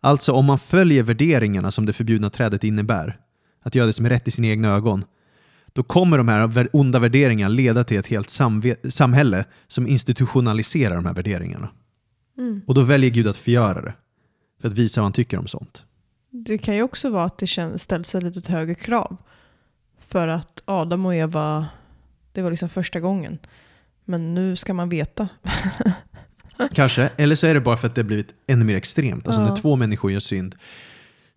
[0.00, 3.18] Alltså om man följer värderingarna som det förbjudna trädet innebär,
[3.62, 5.04] att göra det som är rätt i sina egna ögon,
[5.74, 8.30] då kommer de här onda värderingarna leda till ett helt
[8.88, 11.70] samhälle som institutionaliserar de här värderingarna.
[12.38, 12.60] Mm.
[12.66, 13.94] Och då väljer Gud att förgöra det.
[14.60, 15.84] För att visa vad han tycker om sånt.
[16.30, 19.16] Det kan ju också vara att det känns, ställs ett lite högre krav.
[20.08, 21.66] För att Adam och Eva,
[22.32, 23.38] det var liksom första gången.
[24.04, 25.28] Men nu ska man veta.
[26.74, 27.10] Kanske.
[27.16, 29.26] Eller så är det bara för att det har blivit ännu mer extremt.
[29.26, 29.48] Alltså Ja.
[29.48, 30.54] när två människor gör synd.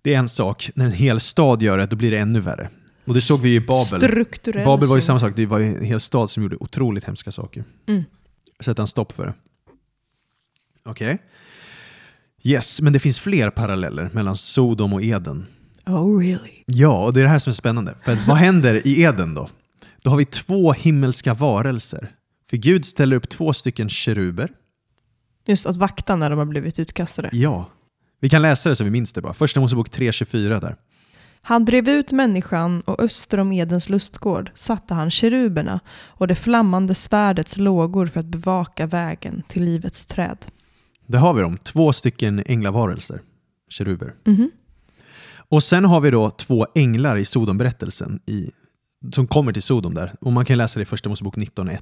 [0.02, 0.72] Det är en sak.
[0.76, 2.70] När en hel stad gör det, då blir det ännu värre.
[3.08, 3.86] Och det såg vi i Babel.
[3.86, 5.34] Strukturell Babel var ju samma sak.
[5.36, 7.64] Det var en hel stad som gjorde otroligt hemska saker.
[7.88, 8.04] Mm.
[8.60, 9.34] Sätta en stopp för det.
[10.86, 11.18] Okej.
[12.44, 15.46] Yes, men det finns fler paralleller mellan Sodom och Eden.
[15.86, 16.64] Oh really?
[16.66, 17.96] Ja, och det är det här som är spännande.
[18.02, 19.50] För vad händer i Eden då?
[20.02, 22.12] Då har vi två himmelska varelser.
[22.50, 24.52] För Gud ställer upp två stycken keruber.
[25.48, 27.30] Just att vakta när de har blivit utkastade.
[27.32, 27.70] Ja.
[28.20, 29.34] Vi kan läsa det så vi minns det bara.
[29.34, 30.76] Första Mosebok 3.24 där.
[31.48, 36.96] Han drev ut människan och öster om Edens lustgård satte han keruberna och det flammande
[36.96, 40.46] svärdets lågor för att bevaka vägen till livets träd.
[41.06, 41.58] Där har vi dem.
[41.58, 43.22] Två stycken änglavarelser.
[43.70, 44.16] Keruber.
[44.24, 44.52] Mhm.
[45.30, 48.52] Och sen har vi då två änglar i Sodom-berättelsen i,
[49.12, 50.16] som kommer till Sodom där.
[50.22, 51.80] Och man kan läsa det i Första Mosebok 19.1.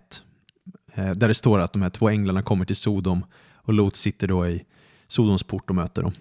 [0.94, 3.26] Eh, där det står att de här två änglarna kommer till Sodom
[3.56, 4.64] och Lot sitter då i
[5.08, 6.14] Sodoms port och möter dem.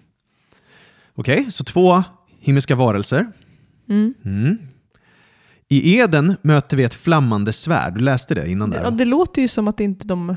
[1.13, 2.03] Okej, så två
[2.45, 3.31] himmelska varelser.
[3.89, 4.13] Mm.
[4.25, 4.57] Mm.
[5.67, 7.93] I Eden möter vi ett flammande svärd.
[7.93, 8.83] Du läste det innan där?
[8.83, 10.35] ja, det låter ju som att inte de...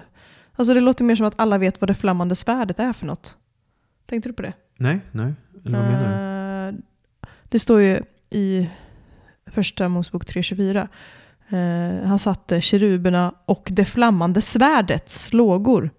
[0.56, 3.36] Alltså det låter mer som att alla vet vad det flammande svärdet är för något.
[4.06, 4.52] Tänkte du på det?
[4.76, 5.32] Nej, nej.
[5.64, 6.08] Eller vad menar
[6.72, 6.78] du?
[6.78, 6.82] Eh,
[7.48, 8.68] Det står ju i
[9.46, 10.88] första Mosebok 3.24.
[11.48, 15.90] Eh, han satte keruberna och det flammande svärdets lågor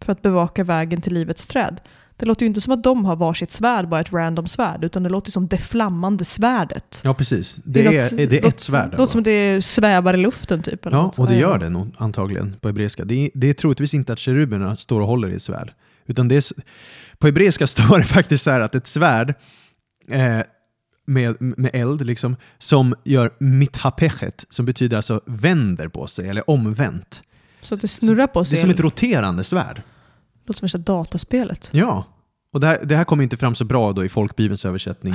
[0.00, 1.80] för att bevaka vägen till livets träd.
[2.18, 5.02] Det låter ju inte som att de har varsitt svärd, bara ett random svärd, utan
[5.02, 7.00] det låter som det flammande svärdet.
[7.04, 7.60] Ja, precis.
[7.64, 8.90] Det, är, låter- det låter- ett svärd.
[8.90, 10.86] Det låter som att det svävar i luften typ.
[10.86, 11.18] eller Ja, något.
[11.18, 13.04] och det gör det nog antagligen på hebreiska.
[13.04, 15.72] Det det är troligtvis inte att keruberna står och håller i ett svärd.
[16.06, 16.44] Utan det är,
[17.18, 19.34] på hebreiska står det faktiskt så här att ett svärd
[20.10, 20.38] eh,
[21.06, 27.22] med, med eld liksom, som gör mithapechet, som betyder alltså vänder på sig eller omvänt.
[27.60, 28.58] Så att det snurrar på Det sig.
[28.58, 29.82] är som ett roterande svärd.
[30.48, 31.68] Låter som värsta dataspelet.
[31.72, 32.04] Ja.
[32.52, 35.14] Och det här, det här kommer inte fram så bra då i folkbibelns översättning.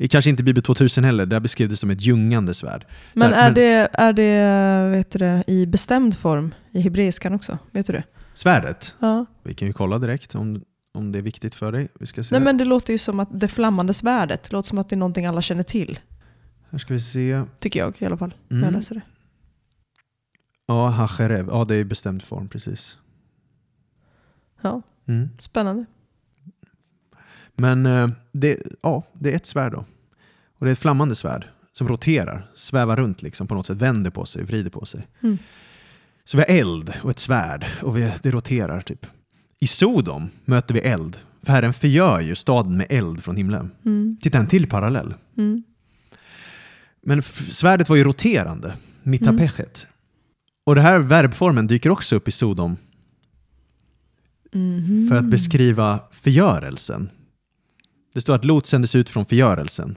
[0.00, 2.86] Och, kanske inte Bibel 2000 heller, där beskrivs det som ett ljungande svärd.
[3.14, 7.58] Men här, är det, är det vet du det, i bestämd form i hebreiskan också?
[7.70, 8.04] Vet du det?
[8.34, 9.26] Svärdet, Ja.
[9.42, 10.62] vi kan ju kolla direkt om,
[10.94, 11.88] om det är viktigt för dig.
[12.00, 12.34] Vi ska se.
[12.34, 14.94] Nej men det låter ju som att det flammande svärdet, det låter som att det
[14.94, 16.00] är någonting alla känner till.
[16.70, 17.42] Här ska vi se.
[17.58, 18.80] Tycker jag i alla fall, när jag Mm.
[18.80, 19.00] läser det.
[20.66, 21.48] Ja, hacherev.
[21.50, 22.98] Ja, det är i bestämd form, precis.
[24.62, 25.28] Ja, Mm.
[25.38, 25.84] spännande.
[27.56, 29.84] Men eh, det, ja, det är ett svärd då.
[30.58, 34.10] Och det är ett flammande svärd som roterar, svävar runt liksom på något sätt, vänder
[34.10, 35.08] på sig, vrider på sig.
[35.22, 35.38] Mm.
[36.24, 39.06] Så vi har eld och ett svärd och vi, det roterar typ.
[39.60, 41.18] I Sodom möter vi eld.
[41.42, 43.70] För Herren förgör ju staden med eld från himlen.
[43.84, 44.16] Mm.
[44.20, 45.14] Titta, en till parallell.
[45.38, 45.62] Mm.
[47.02, 49.86] Men svärdet var ju roterande, mitapechet.
[50.64, 52.76] Och den här verbformen dyker också upp i Sodom
[54.54, 55.06] Mhm.
[55.08, 57.10] för att beskriva förgörelsen.
[58.14, 59.96] Det står att Lot sändes ut från förgörelsen.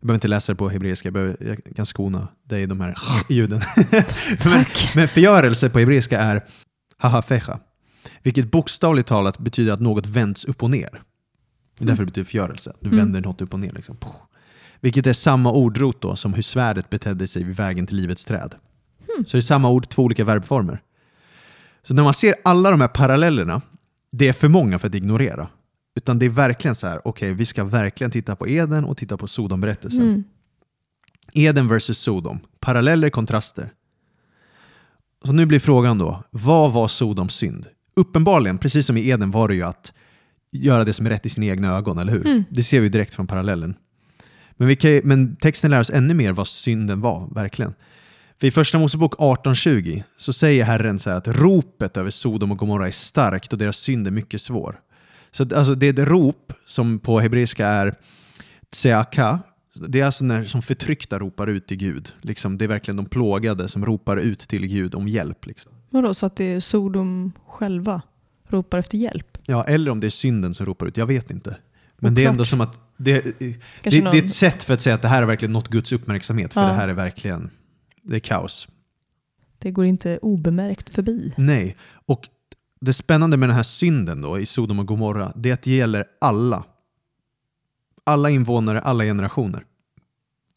[0.00, 2.94] Jag behöver inte läsa det på hebreiska, jag, behöver, jag kan skona dig de här
[3.28, 3.60] ljuden.
[4.44, 4.64] men,
[4.94, 6.44] men förgörelse på hebreiska är
[6.96, 7.58] hahafecha,
[8.22, 11.02] vilket bokstavligt talat betyder att något vänds upp och ner.
[11.78, 12.98] Det är därför det betyder förgörelse, du Mm.
[12.98, 13.72] vänder något upp och ner.
[13.72, 13.96] Liksom.
[14.80, 18.54] Vilket är samma ordrot då som hur svärdet betedde sig vid vägen till livets träd.
[19.14, 19.26] Mm.
[19.26, 20.82] Så det är samma ord, två olika verbformer.
[21.82, 23.62] Så när man ser alla de här parallellerna,
[24.12, 25.48] det är för många för att ignorera.
[25.96, 29.16] Utan det är verkligen så här, okej, vi ska verkligen titta på Eden och titta
[29.16, 30.02] på Sodom-berättelsen.
[30.02, 30.24] Mm.
[31.32, 32.38] Eden versus Sodom.
[32.60, 33.72] Paralleller, kontraster.
[35.24, 37.66] Så nu blir frågan då, vad var Sodoms synd?
[37.96, 39.92] Uppenbarligen, precis som i Eden, var det ju att
[40.52, 42.26] göra det som är rätt i sina egna ögon, eller hur?
[42.26, 42.44] Mm.
[42.50, 43.74] Det ser vi direkt från parallellen.
[44.52, 47.74] Men, kan, men texten lär oss ännu mer vad synden var, verkligen.
[48.42, 52.86] För i Första Mosebok 18.20 så säger Herren så att ropet över Sodom och Gomorra
[52.86, 54.80] är starkt och deras synd är mycket svår.
[55.30, 57.94] Så alltså, det är ett rop som på hebreiska är
[58.70, 59.38] tseaka.
[59.88, 62.14] Det är alltså när som förtryckta ropar ut till Gud.
[62.22, 65.46] Liksom, det är verkligen de plågade som ropar ut till Gud om hjälp.
[65.46, 65.72] Liksom.
[65.90, 68.02] Vadå, så att det är Sodom själva
[68.48, 69.38] ropar efter hjälp?
[69.46, 71.56] Ja, eller om det är synden som ropar ut, jag vet inte.
[71.98, 72.32] Men det är Oklart.
[72.32, 74.14] ändå som att det, det, Kanske det någon...
[74.14, 76.54] är ett sätt för att säga att det här har verkligen nått Guds uppmärksamhet.
[76.54, 76.66] För Ja.
[76.68, 77.50] det här är verkligen,
[78.02, 78.68] det är kaos.
[79.58, 81.32] det går inte obemärkt förbi.
[81.36, 81.76] Nej.
[82.06, 82.28] Och
[82.80, 85.70] det spännande med den här synden då i Sodom och Gomorra, det är att det
[85.76, 86.64] gäller alla.
[88.04, 89.64] Alla invånare, alla generationer.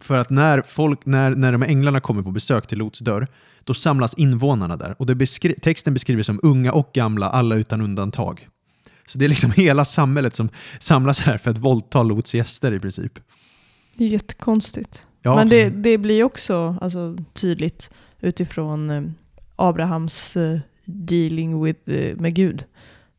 [0.02, 3.28] För att när, folk, när, när de här änglarna kommer på besök till Lots dörr,
[3.64, 4.96] då samlas invånarna där.
[5.00, 8.48] Och det beskri- texten beskriver som unga och gamla, alla utan undantag.
[9.06, 12.80] Så det är liksom hela samhället som samlas här för att våldta Lots gäster i
[12.80, 13.20] princip.
[13.98, 15.06] Det är jättekonstigt.
[15.26, 19.04] Ja, Men det, det blir också alltså, tydligt utifrån eh,
[19.56, 22.66] Abrahams eh, dealing with, eh, med Gud.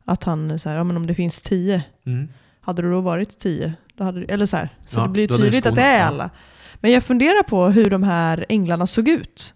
[0.05, 2.29] Att han, så här, ja, men om det finns tio, mm.
[2.61, 3.75] hade det då varit tio?
[3.95, 4.75] Då hade, eller så här.
[4.87, 6.31] Så Ja, det blir hade det tydligt att det är alla.
[6.75, 9.55] Men jag funderar på hur de här änglarna såg ut.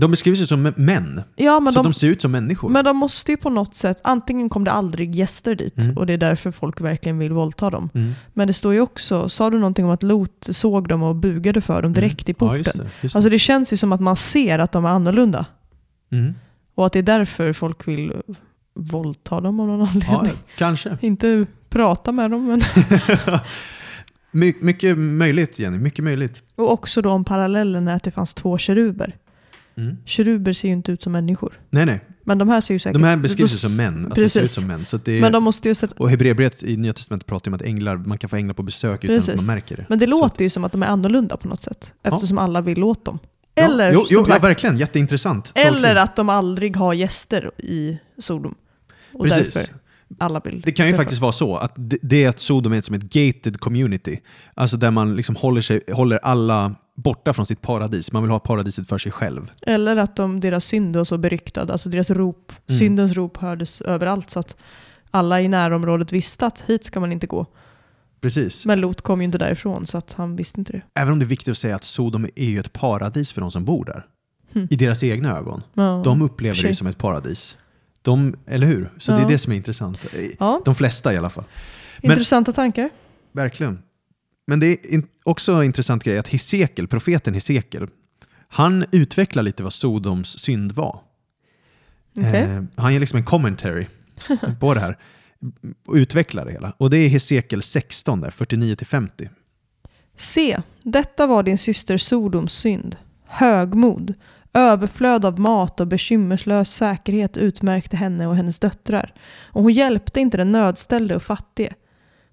[0.00, 2.68] De beskrivs ju som män, Ja, men så de, de ser ut som människor.
[2.68, 5.96] men de måste ju på något sätt, antingen kom det aldrig gäster dit Mm.
[5.98, 7.90] och det är därför folk verkligen vill våldta dem.
[7.94, 8.12] Mm.
[8.34, 11.60] Men det står ju också, sa du någonting om att Lot såg dem och bugade
[11.60, 12.56] för dem direkt i Mm.
[12.56, 12.58] Ja, porten?
[12.64, 13.18] just det, just det.
[13.18, 15.46] Alltså det känns ju som att man ser att de är annorlunda.
[16.12, 16.34] Mm.
[16.74, 18.12] Och att det är därför folk vill
[18.74, 20.42] våldta dem av någon Ja, anledning.
[20.58, 20.98] kanske.
[21.06, 22.62] Inte prata med dem, men...
[24.30, 26.42] My, mycket möjligt Jenny, mycket möjligt.
[26.56, 29.16] Och också då om parallellen är att det fanns två keruber.
[29.78, 29.96] Mm.
[30.04, 31.60] Keruber ser ju inte ut som människor.
[31.70, 32.00] Nej, nej.
[32.24, 33.00] Men de här ser ju säkert...
[33.00, 34.06] De här beskrivs ju som män.
[34.06, 34.54] Att det ser ut Precis.
[34.54, 34.84] som män.
[34.84, 37.48] Så att det är, Men de måste ju sett, Och Hebreerbrevet i Nya Testamentet pratar
[37.48, 39.30] ju om att änglar, man kan få änglar på besök utan Precis.
[39.30, 39.86] att man märker det.
[39.88, 41.92] Men det låter ju som att de är annorlunda på något sätt.
[42.02, 43.18] Eftersom alla vill åt dem.
[43.54, 44.78] Ja, Eller, jo, jo, som ja, sagt, verkligen.
[44.78, 45.52] Jätteintressant.
[45.54, 48.54] eller att de aldrig har gäster i Sodom.
[49.12, 49.54] Och Precis.
[49.54, 49.70] därför
[50.18, 51.02] alla vill Det kan ju träffa.
[51.02, 54.20] faktiskt vara så att det, det är att Sodom är som ett gated community.
[54.54, 58.12] Alltså där man liksom håller, sig, håller alla borta från sitt paradis.
[58.12, 59.52] Man vill ha paradiset för sig själv.
[59.62, 62.78] Eller att de, deras synd var så beryktad, alltså deras rop, Mm.
[62.78, 64.56] syndens rop hördes överallt så att
[65.10, 67.46] alla i närområdet visste att hit ska man inte gå.
[68.20, 68.66] Precis.
[68.66, 70.82] Men Lot kom ju inte därifrån så att han visste inte det.
[70.94, 73.50] Även om det är viktigt att säga att Sodom är ju ett paradis för de
[73.50, 74.06] som bor där.
[74.52, 74.68] Hmm.
[74.70, 75.62] I deras egna ögon.
[75.74, 76.00] Ja.
[76.04, 77.56] De upplever det som ett paradis.
[78.02, 78.90] De, eller hur?
[78.98, 79.24] Så det Ja.
[79.24, 80.06] är det som är intressant.
[80.38, 81.44] Ja, De flesta i alla fall.
[82.02, 82.90] Men- intressanta tankar.
[83.32, 83.82] Verkligen.
[84.48, 87.88] Men det är också en intressant grej att Hesekiel, profeten Hesekiel,
[88.48, 91.00] han utvecklar lite vad Sodoms synd var.
[92.16, 92.42] Okej.
[92.42, 93.86] Eh, han ger liksom en commentary
[94.60, 94.98] på det här
[95.86, 96.72] och utvecklar det hela.
[96.78, 99.28] Och det är Hesekiel 16, där, 49-50.
[100.16, 102.96] Se, detta var din syster Sodoms synd.
[103.26, 104.14] Högmod,
[104.52, 109.14] överflöd av mat och bekymmerslös säkerhet utmärkte henne och hennes döttrar.
[109.52, 111.74] Och hon hjälpte inte den nödställde och fattige.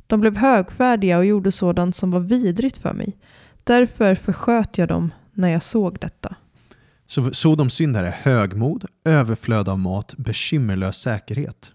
[0.08, 3.18] De blev högfärdiga och gjorde sådant som var vidrigt för mig.
[3.64, 6.36] Därför försköt jag dem när jag såg detta.
[7.08, 11.72] Så Sodoms synd här är högmod, överflöd av mat, bekymmerlös säkerhet.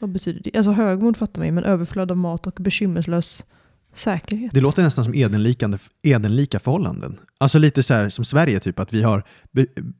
[0.00, 0.56] Vad betyder det?
[0.58, 3.44] Alltså högmod fattar mig, men överflöd av mat och bekymmerslös
[3.98, 4.50] säkerhet.
[4.54, 7.18] Det låter nästan som edenlikande, edenlika förhållanden.
[7.38, 9.22] Alltså lite så här som Sverige, typ att vi har,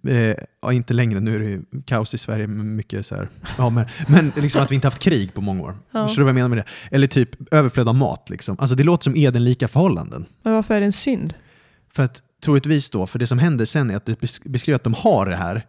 [0.09, 0.17] eh,
[0.63, 3.29] ja, inte längre, nu är det ju kaos i Sverige, mycket så här,
[3.59, 5.77] ja, men, men liksom att vi inte haft krig på många år.
[5.91, 6.07] Ja.
[6.07, 6.65] Förstår du vad jag menar med det?
[6.97, 8.31] Eller typ överflöd av mat.
[8.31, 8.57] Liksom.
[8.59, 10.27] Alltså det låter som edenlika förhållanden.
[10.43, 11.35] Men varför är det en synd?
[11.93, 14.95] För att troligtvis då, för det som händer sen är att bes- beskriver att de
[14.95, 15.67] har det här,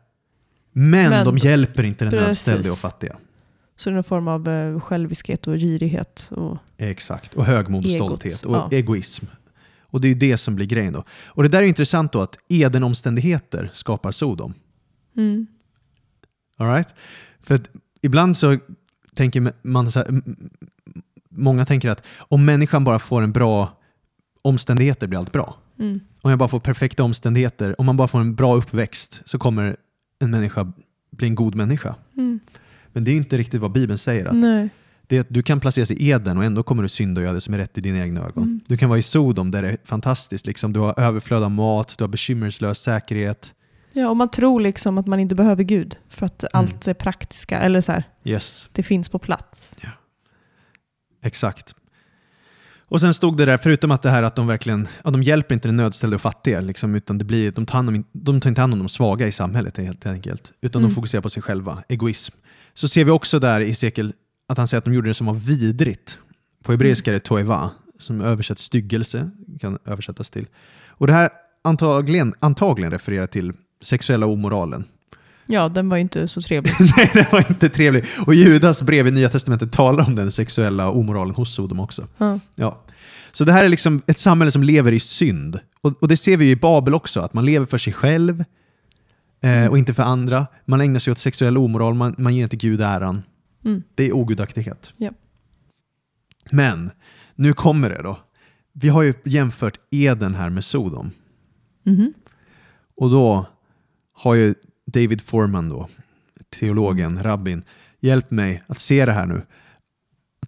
[0.73, 3.15] men, Men- de hjälper inte den nödställde och fattiga.
[3.79, 6.29] Så det är någon form av eh, själviskhet och girighet.
[6.31, 8.69] Och, Exakt, och högmod och Egot, stolthet och ja.
[8.71, 9.25] egoism.
[9.81, 11.03] Och det är ju det som blir grejen då.
[11.25, 14.53] Och det där är intressant då att Edenomständigheter skapar Sodom.
[15.17, 15.47] mm.
[16.57, 16.93] All right?
[17.41, 17.59] För
[18.01, 18.57] ibland så
[19.13, 20.21] tänker man så här,
[21.29, 23.77] många tänker att om människan bara får en bra
[24.41, 25.57] omständigheter blir allt bra.
[25.79, 25.99] Mm.
[26.21, 29.77] Om jag bara får perfekta omständigheter, om man bara får en bra uppväxt så kommer
[30.19, 30.73] en människa
[31.11, 31.95] bli en god människa.
[32.17, 32.39] Mm.
[32.93, 34.25] Men det är inte riktigt vad Bibeln säger.
[34.25, 34.69] Att Nej.
[35.07, 37.33] det är att du kan placeras i Eden och ändå kommer du synda och göra
[37.33, 38.43] det som är rätt i dina egna ögon.
[38.43, 38.59] Mm.
[38.67, 40.45] Du kan vara i Sodom där det är fantastiskt.
[40.45, 40.73] Liksom.
[40.73, 43.53] Du har överflöd av mat, du har bekymmerslös säkerhet.
[43.93, 47.59] Ja, och man tror liksom att man inte behöver Gud för att allt är praktiska,
[47.59, 49.75] eller så här, Yes, det finns på plats.
[51.23, 51.75] exakt.
[52.91, 55.55] Och sen stod det där, förutom att det här att de verkligen, ja, de hjälper
[55.55, 58.49] inte den nödställda och fattiga, liksom, utan det blir, de, tar hand om, de tar
[58.49, 60.89] inte hand om de svaga i samhället helt enkelt, utan Mm.
[60.89, 62.35] de fokuserar på sig själva, egoism.
[62.79, 64.13] Så ser vi också där i sekel
[64.47, 66.19] att han säger att de gjorde det som var vidrigt.
[66.63, 67.69] På hebreiska är det toeva,
[67.99, 69.29] som översätts styggelse,
[69.61, 70.47] kan översättas till.
[70.87, 71.29] Och det här
[71.63, 74.85] antagligen, antagligen refererar till sexuella omoralen.
[75.45, 76.73] Ja, den var ju inte så trevlig.
[76.97, 78.05] Nej, det var inte trevligt.
[78.25, 82.07] Och Judas brev i Nya Testamentet talar om den sexuella omoralen hos Sodom också.
[82.17, 82.39] Ja.
[82.55, 82.83] Ja.
[83.31, 85.59] Så det här är liksom ett samhälle som lever i synd.
[85.81, 88.43] Och, och det ser vi ju i Babel också, att man lever för sig själv
[89.41, 90.47] eh, och inte för andra.
[90.65, 93.23] Man ägnar sig åt sexuell omoral, man, man ger inte Gud äran.
[93.65, 93.83] Mm.
[93.95, 94.93] Det är ogudaktighet.
[94.97, 95.11] Ja.
[96.51, 96.91] Men,
[97.35, 98.19] nu kommer det då.
[98.73, 101.11] Vi har ju jämfört Eden här med Sodom.
[101.83, 102.13] Mhm.
[102.95, 103.45] Och då
[104.13, 105.89] har ju David Foreman, då,
[106.59, 107.63] teologen, rabbin,
[107.99, 109.41] hjälpt mig att se det här nu.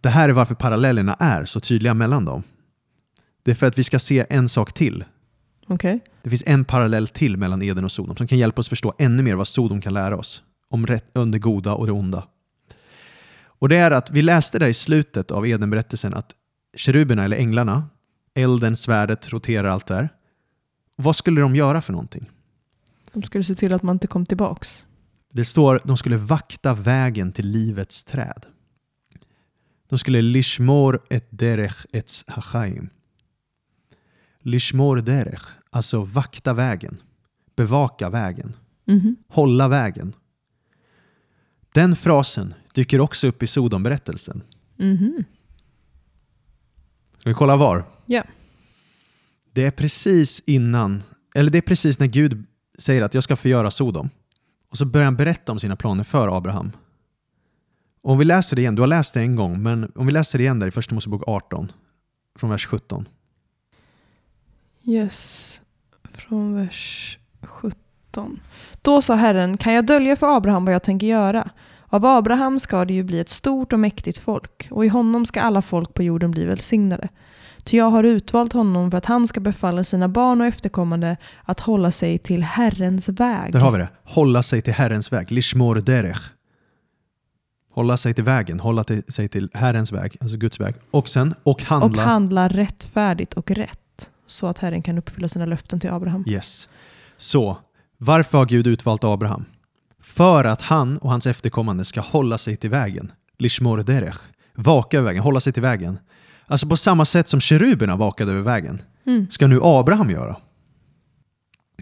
[0.01, 2.43] Det här är varför parallellerna är så tydliga mellan dem.
[3.43, 5.03] Det är för att vi ska se en sak till.
[5.71, 5.99] Okej.
[6.21, 9.23] Det finns en parallell till mellan Eden och Sodom som kan hjälpa oss förstå ännu
[9.23, 12.27] mer vad Sodom kan lära oss om, rätt, om det goda och det onda.
[13.43, 16.35] Och det är att vi läste där i slutet av Edenberättelsen att
[16.75, 17.89] keruberna eller änglarna,
[18.33, 20.09] elden, svärdet, roterar allt där.
[20.95, 22.29] Vad skulle de göra för någonting?
[23.13, 24.85] De skulle se till att man inte kom tillbaks.
[25.33, 28.45] Det står de skulle vakta vägen till livets träd.
[29.89, 32.89] De skulle lishmor et derech etz hachaim.
[34.43, 35.41] Lishmor derech,
[35.71, 37.01] alltså vakta vägen,
[37.55, 38.55] bevaka vägen,
[38.85, 39.15] Mhm.
[39.27, 40.15] hålla vägen.
[41.73, 44.41] Den frasen dyker också upp i Sodom-berättelsen.
[44.77, 45.23] Mhm.
[47.19, 47.85] Ska vi kolla var?
[48.05, 48.23] Ja.
[49.53, 51.03] Det är precis innan,
[51.35, 52.43] eller det är precis när Gud
[52.79, 54.09] säger att jag ska förgöra Sodom.
[54.69, 56.71] Och så börjar han berätta om sina planer för Abraham.
[58.01, 60.11] Och om vi läser det igen, du har läst det en gång, men om vi
[60.11, 61.71] läser det igen där i Första Mosebok 18,
[62.39, 63.07] från vers 17.
[64.83, 65.60] Yes.
[66.13, 68.39] Från vers 17.
[68.81, 71.49] Då sa Herren, kan jag dölja för Abraham vad jag tänker göra?
[71.87, 75.41] Av Abraham ska det ju bli ett stort och mäktigt folk, och i honom ska
[75.41, 77.07] alla folk på jorden bli välsignade.
[77.63, 81.59] Ty jag har utvalt honom för att han ska befalla sina barn och efterkommande att
[81.59, 83.53] hålla sig till Herrens väg.
[83.53, 83.89] Där har vi det.
[84.03, 85.31] Hålla sig till Herrens väg.
[85.31, 86.31] Lishmor derech.
[87.73, 90.75] Hålla sig till vägen, hålla till, sig till Herrens väg, alltså Guds väg.
[90.91, 92.03] Och sen, och och handla.
[92.03, 93.80] handla rättfärdigt och rätt,
[94.31, 96.23] så att Herren kan uppfylla sina löften till Abraham.
[96.27, 96.69] Yes.
[97.17, 97.57] Så,
[97.97, 99.45] varför har Gud utvalt Abraham?
[100.01, 103.11] För att han och hans efterkommande ska hålla sig till vägen.
[103.39, 104.15] Lishmor derech.
[104.55, 105.99] Vaka över vägen, hålla sig till vägen.
[106.47, 109.27] Alltså på samma sätt som keruberna vakade över vägen, Mm.
[109.29, 110.37] ska nu Abraham göra.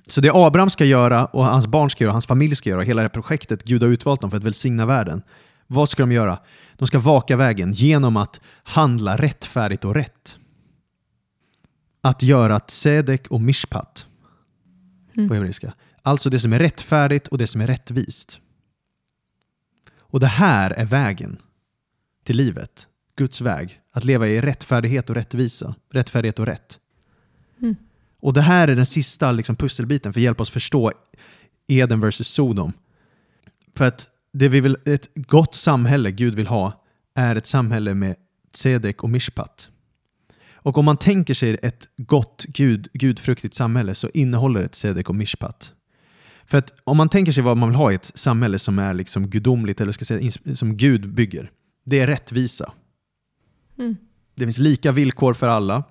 [0.07, 3.01] Så det Abraham ska göra och hans barn ska göra, hans familj ska göra, hela
[3.01, 5.21] det här projektet, Gud har utvalt dem för att välsigna världen.
[5.67, 6.37] Vad ska de göra?
[6.75, 10.37] De ska vaka vägen genom att handla rättfärdigt och rätt.
[12.01, 14.05] Att göra tzedek och mishpat
[15.13, 15.27] Mm.
[15.27, 15.73] på hebreiska.
[16.01, 18.39] Alltså det som är rättfärdigt och det som är rättvist.
[19.97, 21.37] Och det här är vägen
[22.23, 22.87] till livet.
[23.15, 23.81] Guds väg.
[23.91, 25.75] Att leva i rättfärdighet och rättvisa.
[25.91, 26.79] Rättfärdighet och rätt.
[27.61, 27.75] Mm.
[28.19, 30.91] Och det här är den sista liksom, pusselbiten för att hjälpa oss förstå
[31.67, 32.73] Eden versus Sodom.
[33.75, 36.83] För att det vi vill, ett gott samhälle Gud vill ha
[37.15, 38.15] är ett samhälle med
[38.51, 39.69] tzedek och mishpat.
[40.69, 45.15] Och om man tänker sig ett gott, gud, gudfruktigt samhälle så innehåller det tzedek och
[45.15, 45.73] mishpat.
[46.45, 48.93] För att om man tänker sig vad man vill ha i ett samhälle som är
[48.93, 51.51] liksom gudomligt, eller ska säga, som Gud bygger,
[51.85, 52.71] det är rättvisa.
[53.77, 53.97] Mm.
[54.35, 55.83] Det finns lika villkor för alla.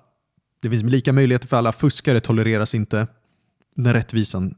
[0.61, 1.71] Det finns lika möjligheter för alla.
[1.71, 3.07] Fuskare tolereras inte
[3.75, 4.55] när rättvisan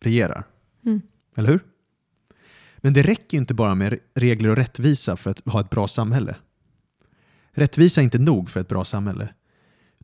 [0.00, 0.44] regerar.
[0.86, 1.02] Mm.
[1.36, 1.60] Eller hur?
[2.78, 5.88] Men det räcker ju inte bara med regler och rättvisa för att ha ett bra
[5.88, 6.36] samhälle.
[7.52, 9.28] Rättvisa är inte nog för ett bra samhälle.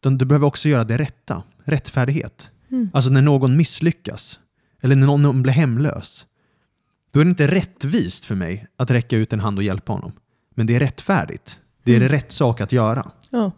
[0.00, 1.42] Utan du behöver också göra det rätta.
[1.64, 2.50] Rättfärdighet.
[2.70, 2.90] Mm.
[2.94, 4.40] Alltså när någon misslyckas.
[4.80, 6.26] Eller när någon blir hemlös.
[7.10, 10.12] Då är det inte rättvist för mig att räcka ut en hand och hjälpa honom.
[10.54, 11.60] Men det är rättfärdigt.
[11.84, 12.08] Det är Mm.
[12.08, 13.10] rätt sak att göra.
[13.30, 13.52] Ja.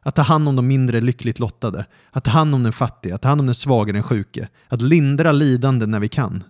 [0.00, 1.86] Att ta hand om de mindre lyckligt lottade.
[2.10, 3.14] Att ta hand om den fattiga.
[3.14, 4.48] Att ta hand om den svaga, den sjuke.
[4.68, 6.44] Att lindra lidande när vi kan.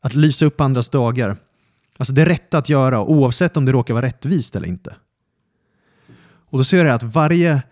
[0.00, 1.36] Att lysa upp andras dagar.
[1.98, 4.96] Alltså det rätta att göra oavsett om det råkar vara rättvist eller inte.
[6.24, 7.62] Och då ser jag att varje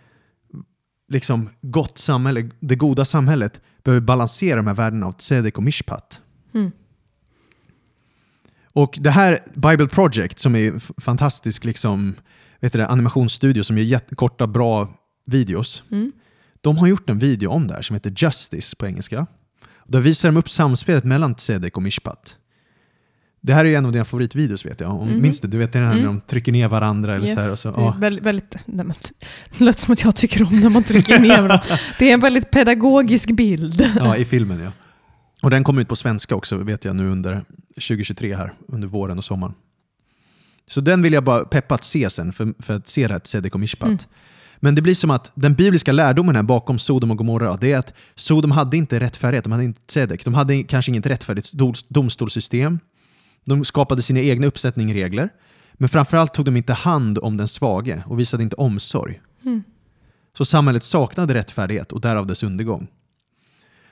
[1.13, 6.21] liksom, gott samhälle, det goda samhället, behöver balansera de här värdena av tzedek och mishpat.
[6.55, 6.73] Mm.
[8.75, 12.15] Och det här Bible Project som är f- fantastisk liksom,
[12.61, 14.89] vet du det, animationsstudio som gör jättekorta bra
[15.27, 15.83] videos.
[15.91, 16.13] Mm.
[16.61, 19.27] De har gjort en video om det här som heter Justice på engelska.
[19.87, 22.37] Där visar de upp samspelet mellan tzedek och mishpat.
[23.45, 24.91] Det här är ju en av dina favoritvideos vet jag.
[24.91, 25.23] Om, Mhm.
[25.23, 25.49] Minns du?
[25.49, 26.15] Du vet den här när Mm.
[26.15, 27.53] de trycker ner varandra eller så här.
[27.53, 28.95] Och så, det är väldigt, väldigt, nej, men,
[29.59, 31.61] det låter som att jag tycker om när man trycker ner varandra.
[31.99, 33.91] Det är en väldigt pedagogisk bild.
[33.97, 34.73] ja, i filmen ja.
[35.43, 39.19] Och den kommer ut på svenska också vet jag nu under 2023 här, under våren
[39.19, 39.55] och sommaren.
[40.69, 43.19] Så den vill jag bara peppa att se sen, för, för att se det här
[43.21, 43.89] tzedek och mishpat.
[43.89, 43.99] Mm.
[44.61, 47.79] Men det blir som att den bibliska lärdomen här bakom Sodom och Gomorra, det är
[47.79, 50.25] att Sodom hade inte rättfärdighet, de hade inte tzedek.
[50.25, 52.79] De hade kanske inget rättfärdigt dom- domstolssystem.
[53.45, 55.29] De skapade sina egna uppsättning regler.
[55.73, 59.21] Men framförallt tog de inte hand om den svage och visade inte omsorg.
[59.45, 59.63] Mm.
[60.37, 62.89] Så samhället saknade rättfärdighet och därav dess undergång.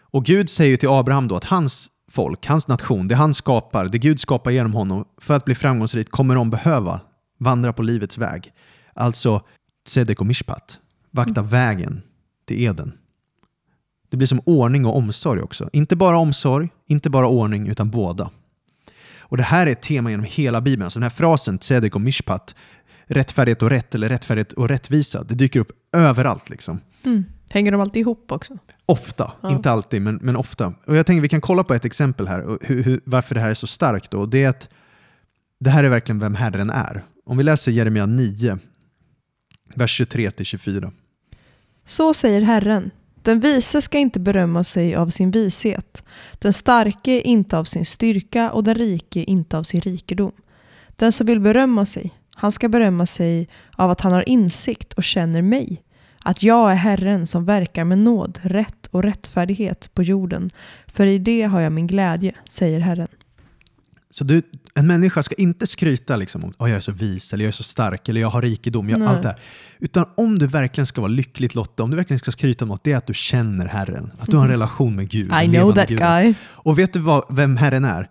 [0.01, 3.98] Och Gud säger till Abraham då att hans folk, hans nation, det han skapar, det
[3.98, 7.01] Gud skapar genom honom, för att bli framgångsrik kommer de behöva
[7.38, 8.53] vandra på livets väg.
[8.94, 9.42] Alltså
[9.86, 10.78] tzedek och mishpat.
[11.11, 12.03] Vakta vägen
[12.46, 12.92] till Eden.
[14.09, 15.70] Det blir som ordning och omsorg också.
[15.72, 18.30] Inte bara omsorg, inte bara ordning, utan båda.
[19.31, 20.91] Och Det här är ett tema genom hela Bibeln.
[20.91, 22.55] Så den här frasen tzedek och mishpat,
[23.07, 26.51] rättfärdighet och rätt eller rättfärdighet och rättvisa, det dyker upp överallt.
[26.51, 26.81] liksom.
[27.05, 27.24] Mm.
[27.51, 28.59] Hänger de alltid ihop också?
[28.87, 29.51] Ofta, Ja.
[29.53, 30.74] inte alltid, men, men ofta.
[30.87, 33.41] Och jag tänker vi kan kolla på ett exempel här, och hur, hur, varför det
[33.41, 34.11] här är så starkt.
[34.11, 34.26] Då.
[34.26, 34.68] Det är att
[35.61, 37.05] det här är verkligen vem Herren är.
[37.26, 38.59] Om vi läser Jeremia 9,
[39.74, 40.93] vers 23-24.
[41.85, 42.91] Så säger Herren.
[43.23, 46.03] Den vise ska inte berömma sig av sin vishet,
[46.39, 50.33] den starke inte av sin styrka och den rike inte av sin rikedom.
[50.97, 55.05] Den som vill berömma sig, han ska berömma sig av att han har insikt och
[55.05, 55.83] känner mig,
[56.18, 60.51] att jag är Herren som verkar med nåd, rätt och rättfärdighet på jorden,
[60.87, 63.09] för i det har jag min glädje, säger Herren.
[64.11, 64.43] Så du,
[64.81, 67.53] en människa ska inte skryta liksom, om att jag är så vis, eller jag är
[67.53, 69.09] så stark, eller jag har rikedom, jag, Nej.
[69.09, 69.39] allt det här.
[69.78, 72.85] Utan om du verkligen ska vara lyckligt lottad, om du verkligen ska skryta om något,
[72.85, 74.11] det är att du känner Herren.
[74.18, 75.33] Att du har en relation med Gud.
[75.33, 75.45] Mm.
[75.51, 76.07] I know that Guden.
[76.22, 76.35] guy.
[76.45, 78.09] Och vet du vad, vem Herren är?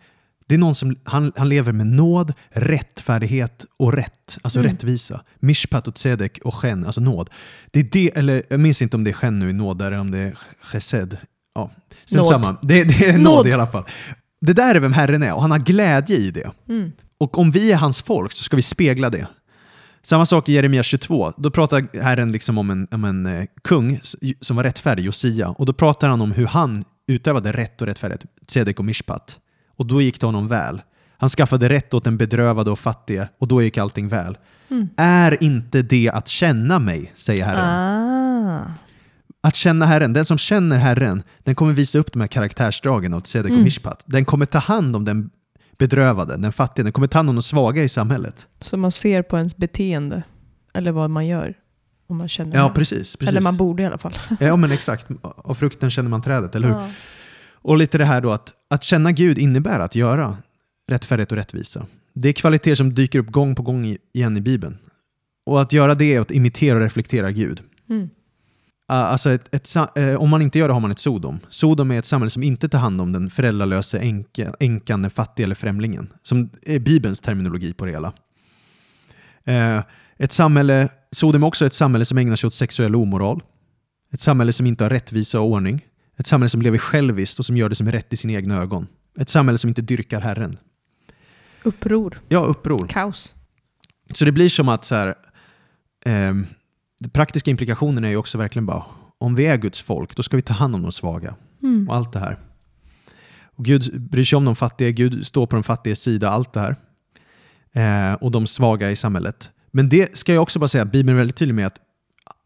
[0.48, 4.38] Det är någon som han, han lever med nåd, rättfärdighet och rätt.
[4.42, 4.72] Alltså Mm.
[4.72, 5.22] rättvisa.
[5.40, 7.30] Mishpat och tzedek och chen, alltså nåd.
[7.72, 10.00] Det är det, eller jag minns inte om det är chen nu i nåd eller
[10.00, 11.18] om det är chesed.
[11.56, 11.72] Ja,
[12.12, 12.28] Nåd.
[12.28, 12.58] samma.
[12.62, 13.22] Det, det är nåd.
[13.22, 13.48] Nåd.
[13.48, 13.84] i alla fall.
[14.42, 16.52] Det där är vem Herren är och han har glädje i det.
[16.70, 16.92] Mm.
[17.18, 19.28] Och om vi är hans folk så ska vi spegla det.
[20.02, 21.34] Samma sak i Jeremia 22.
[21.38, 24.00] Då pratar Herren liksom om en, om en eh, kung
[24.40, 25.50] som var rättfärdig, Josia.
[25.50, 29.40] Och då pratar han om hur han utövade rätt och rättfärdighet, tzedek och mishpat.
[29.78, 30.82] Och då gick det honom väl.
[31.18, 34.38] Han skaffade rätt åt den bedrövade och fattige och då gick allting väl.
[34.70, 34.90] Mm.
[34.98, 37.66] Är inte det att känna mig, säger Herren.
[37.66, 38.89] Ah.
[39.42, 43.22] Att känna Herren, den som känner Herren, den kommer visa upp de här karaktärsdragen av
[43.22, 43.64] tzedek och Mm.
[43.64, 44.04] mishpat.
[44.06, 45.30] Den kommer ta hand om den
[45.78, 48.48] bedrövade, den fattiga, den kommer ta hand om de svaga i samhället.
[48.62, 50.24] Så man ser på ens beteende,
[50.74, 51.54] eller vad man gör.
[52.08, 53.16] om man känner Ja, precis.
[53.16, 53.30] precis.
[53.30, 54.14] Eller man borde i alla fall.
[54.40, 55.08] Ja, men exakt.
[55.22, 56.76] Av frukten känner man trädet, eller hur?
[56.76, 56.90] Ja.
[57.54, 60.38] Och lite det här då att, att känna Gud innebär att göra
[60.88, 61.86] rättfärdighet och rättvisa.
[62.14, 64.78] Det är kvaliteter som dyker upp gång på gång igen i Bibeln.
[65.46, 67.62] Och att göra det är att imitera och reflektera Gud.
[67.90, 68.10] Mm.
[68.92, 71.40] Ah, Alltså ett, ett, eh, om man inte gör det har man ett Sodom.
[71.50, 75.44] Sodom är ett samhälle som inte tar hand om den föräldralöse änka- änkan, den fattiga
[75.46, 76.14] eller främlingen.
[76.24, 78.14] Som är Bibelns terminologi på det hela.
[79.44, 79.84] Eh,
[80.18, 83.42] ett samhälle, Sodom är också ett samhälle som ägnar sig åt sexuell omoral.
[84.14, 85.86] Ett samhälle som inte har rättvisa och ordning.
[86.18, 88.58] Ett samhälle som lever själviskt och som gör det som är rätt i sina egna
[88.62, 88.88] ögon.
[89.20, 90.58] Ett samhälle som inte dyrkar Herren.
[91.64, 92.20] Uppror.
[92.30, 92.88] Ja, uppror.
[92.88, 93.34] Kaos.
[94.14, 95.16] Så det blir som att så här,
[96.06, 96.46] ehm,
[97.00, 98.84] de praktiska implikationerna är ju också verkligen bara
[99.18, 101.90] om vi är Guds folk, då ska vi ta hand om de svaga Mm.
[101.90, 102.40] och allt det här.
[103.44, 106.60] Och Gud bryr sig om de fattiga, Gud står på de fattigas sida, allt det
[106.60, 106.76] här.
[107.74, 109.52] Eh, och de svaga i samhället.
[109.72, 111.80] Men det ska jag också bara säga, Bibeln är väldigt tydlig med att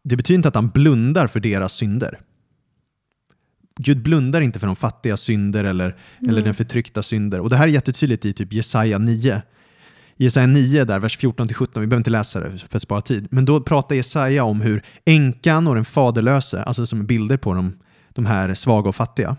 [0.04, 2.20] det betyder inte att han blundar för deras synder.
[3.76, 5.96] Gud blundar inte för de fattiga synder eller,
[6.28, 7.40] eller den förtryckta synder.
[7.40, 9.42] Och det här är jättetydligt i typ Jesaja 9.
[10.16, 13.44] Jesaja 9, där, vers 14-17, vi behöver inte läsa det för att spara tid, men
[13.44, 17.72] då pratar Jesaja om hur änkan och den faderlöse, alltså som bilder på de,
[18.12, 19.36] de här svaga och fattiga,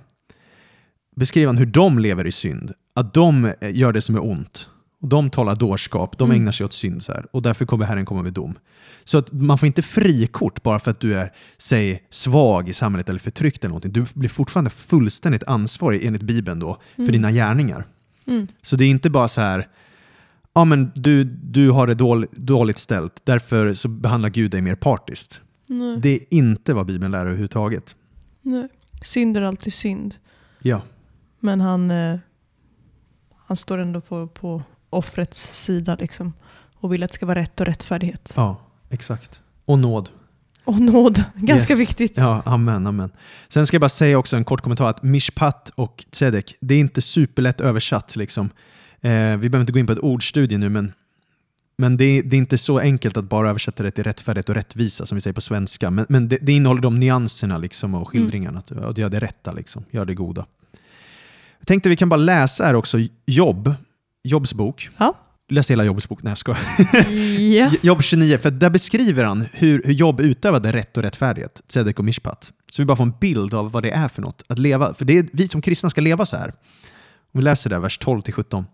[1.16, 2.72] beskriver han hur de lever i synd.
[2.96, 4.70] Att de gör det som är ont.
[5.02, 6.42] Och de talar dårskap, de Mm.
[6.42, 7.04] ägnar sig åt synd.
[7.04, 8.58] Så här, och därför kommer Herren komma med dom.
[9.04, 13.10] Så att man får inte frikort bara för att du är, säg, svag i samhället
[13.10, 13.92] eller förtryckt eller någonting.
[13.92, 17.12] Du blir fortfarande fullständigt ansvarig enligt Bibeln då för Mm.
[17.12, 17.86] dina gärningar.
[18.28, 18.48] Mm.
[18.62, 19.68] Så det är inte bara så här,
[20.56, 24.76] ja men du, du har det dåligt, dåligt ställt, därför så behandlar Gud dig mer
[24.76, 25.42] partiskt.
[25.68, 25.98] Nej.
[26.02, 27.96] Det är inte vad Bibeln lär överhuvudtaget.
[28.42, 28.68] Nej.
[29.02, 30.16] Synd är alltid synd.
[30.60, 30.82] Ja,
[31.40, 32.18] Men han, eh,
[33.46, 36.34] han står ändå på, på offrets sida liksom.
[36.76, 38.34] Och vill att det ska vara rätt och rättfärdighet.
[38.36, 39.42] ja exakt.
[39.66, 40.10] Och nåd.
[40.66, 41.80] Och nåd, ganska Yes.
[41.80, 42.18] viktigt.
[42.18, 43.12] Ja, amen, amen.
[43.50, 46.80] Sen ska jag bara säga också en kort kommentar att mishpat och tzedek, det är
[46.80, 48.16] inte superlätt översatt.
[48.16, 48.50] Liksom.
[49.06, 50.94] Eh, vi behöver inte gå in på ett ordstudie nu, men,
[51.78, 54.56] men det, är, det är inte så enkelt att bara översätta det till rättfärdighet och
[54.56, 55.92] rättvisa som vi säger på svenska.
[55.92, 59.52] Men, men det, det innehåller de nyanserna liksom, och skildringarna, att, att göra det rätta,
[59.52, 60.46] liksom, göra det goda.
[61.60, 63.74] Jag tänkte vi kan bara läsa här också Jobb,
[64.24, 64.90] Jobbs bok.
[64.98, 65.14] Ja.
[65.50, 66.62] Läs hela Jobbs bok, nej jag skojar.
[67.40, 67.72] Ja.
[67.82, 72.06] Jobb 29, för där beskriver han hur, hur Jobb utövade rätt och rättfärdighet, tzedek och
[72.06, 72.52] mishpat.
[72.72, 74.94] Så vi bara får en bild av vad det är för något att leva.
[74.94, 76.54] För det är vi som kristna ska leva så här.
[77.34, 78.66] Om vi läser där, vers 12-17.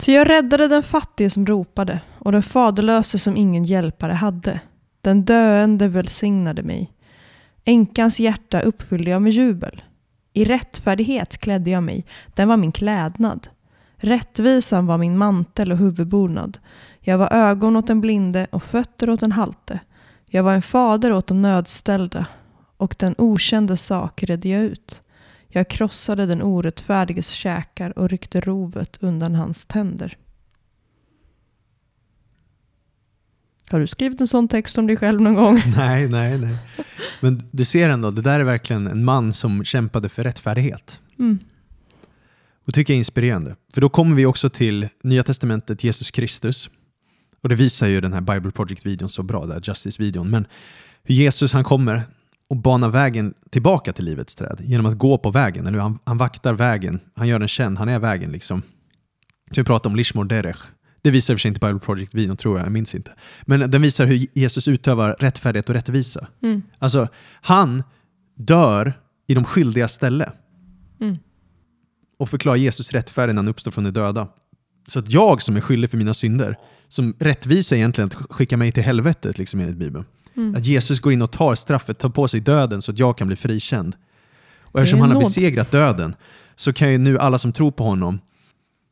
[0.00, 4.60] Ty jag räddade den fattige som ropade och den faderlöse som ingen hjälpare hade.
[5.00, 6.92] Den döende välsignade mig.
[7.64, 9.82] Änkans hjärta uppfyllde jag med jubel.
[10.32, 13.48] I rättfärdighet klädde jag mig, den var min klädnad.
[13.96, 16.58] Rättvisan var min mantel och huvudbonad.
[17.00, 19.80] Jag var ögon åt den blinde och fötter åt den halte.
[20.26, 22.26] Jag var en fader åt de nödställda
[22.76, 25.02] och den okände sak redde jag ut.
[25.52, 30.16] Jag krossade den orättfärdiges käkar och ryckte rovet undan hans tänder.
[33.70, 35.62] Har du skrivit en sån text om dig själv någon gång?
[35.76, 36.58] Nej, nej, nej.
[37.20, 40.98] Men du ser ändå, det där är verkligen en man som kämpade för rättfärdighet.
[41.18, 41.38] Mm.
[42.66, 43.56] Och tycker jag är inspirerande.
[43.74, 46.70] För då kommer vi också till Nya Testamentet, Jesus Kristus.
[47.42, 50.30] Och det visar ju den här Bible Project-videon så bra, där Justice-videon.
[50.30, 50.46] Men
[51.02, 52.02] hur Jesus han kommer
[52.50, 55.66] och banar vägen tillbaka till livets träd genom att gå på vägen.
[55.66, 58.62] Eller han, han vaktar vägen, han gör den känd, han är vägen liksom.
[59.50, 60.56] Så vi pratar om Lishmor Derech.
[61.02, 63.10] Det visar i och för sig inte Bible Project-videon tror jag, jag minns inte.
[63.42, 66.26] Men den visar hur Jesus utövar rättfärdighet och rättvisa.
[66.42, 66.62] Mm.
[66.78, 67.08] Alltså,
[67.40, 67.82] han
[68.36, 68.92] dör
[69.26, 70.32] i de skyldigas ställe
[71.00, 71.16] Mm.
[72.18, 74.28] och förklarar Jesus rättfärdig när han uppstår från de döda.
[74.88, 76.56] Så att jag som är skyldig för mina synder,
[76.88, 80.04] som rättvisa egentligen att skicka mig till helvetet liksom enligt Bibeln.
[80.40, 80.54] Mm.
[80.54, 83.26] Att Jesus går in och tar straffet, tar på sig döden så att jag kan
[83.26, 83.96] bli frikänd.
[84.62, 86.14] Och eftersom han har besegrat döden
[86.56, 88.18] så kan ju nu alla som tror på honom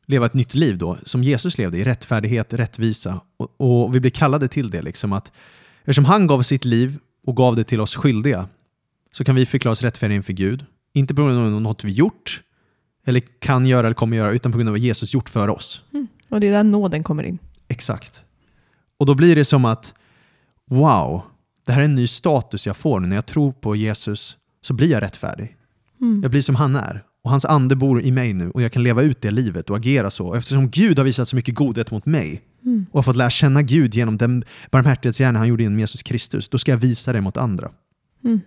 [0.05, 3.21] leva ett nytt liv då, som Jesus levde i rättfärdighet, rättvisa.
[3.37, 4.81] Och, och vi blir kallade till det.
[4.81, 5.31] Liksom att,
[5.79, 8.47] eftersom han gav sitt liv och gav det till oss skyldiga
[9.11, 10.65] så kan vi förklara oss rättfärdiga inför Gud.
[10.93, 12.41] Inte på grund av något vi gjort,
[13.05, 15.81] eller kan göra eller kommer göra, utan på grund av vad Jesus gjort för oss.
[16.29, 17.39] Och det är där nåden kommer in.
[17.67, 18.21] Exakt.
[18.97, 19.93] Och då blir det som att,
[20.69, 21.21] wow,
[21.69, 23.07] det här är en ny status jag får nu.
[23.07, 25.55] När jag tror på Jesus så blir jag rättfärdig.
[26.01, 26.21] Mm.
[26.21, 27.03] Jag blir som han är.
[27.23, 29.77] Och hans ande bor i mig nu och jag kan leva ut det livet och
[29.77, 30.27] agera så.
[30.27, 32.85] Och eftersom Gud har visat så mycket godhet mot mig Mm.
[32.91, 36.57] och har fått lära känna Gud genom den barmhärtighetsgärning han gjorde genom Jesus Kristus, då
[36.57, 37.71] ska jag visa det mot andra.
[38.23, 38.39] Mm.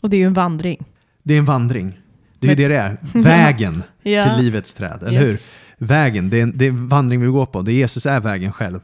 [0.00, 0.84] Och det är ju en vandring.
[1.22, 2.00] Det är en vandring.
[2.38, 3.22] Det är ju Men- det det är.
[3.22, 4.24] Vägen Ja.
[4.36, 5.30] till livets träd, eller hur?
[5.30, 5.56] Yes.
[5.78, 7.62] Vägen, det är, en, det är en vandring vi går på.
[7.62, 8.80] Det är Jesus är vägen själv.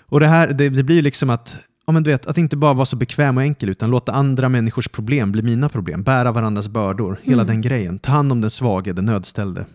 [0.00, 2.56] Och det här, det, det blir ju liksom att ja, men du vet, att inte
[2.56, 6.02] bara vara så bekväm och enkel utan låta andra människors problem bli mina problem.
[6.02, 7.46] Bära varandras bördor, hela Mm.
[7.46, 7.98] den grejen.
[7.98, 9.66] Ta hand om den svage, den nödställde.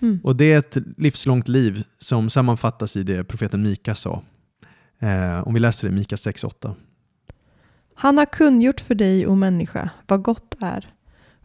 [0.00, 0.20] Mm.
[0.24, 4.22] Och det är ett livslångt liv som sammanfattas i det profeten Mika sa.
[4.98, 6.74] Eh, om vi läser det, Mika 6.8.
[7.94, 10.94] Han har kungjort för dig, o människa, vad gott är.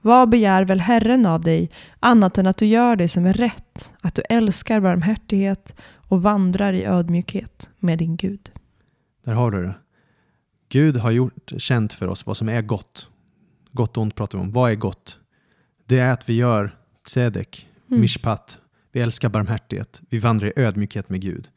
[0.02, 3.92] Vad begär väl Herren av dig, annat än att du gör det som är rätt,
[4.02, 5.76] att du älskar barmhärtighet
[6.08, 8.52] och vandrar i ödmjukhet med din Gud.
[9.26, 9.74] Där har du det.
[10.74, 13.08] Gud har gjort känt för oss vad som är gott.
[13.72, 14.52] Gott och ont pratar vi om.
[14.52, 15.20] Vad är gott?
[15.86, 18.02] Det är att vi gör tzedek, Mm.
[18.02, 18.60] mishpat.
[18.92, 20.02] Vi älskar barmhärtighet.
[20.10, 21.50] Vi vandrar i ödmjukhet med Gud.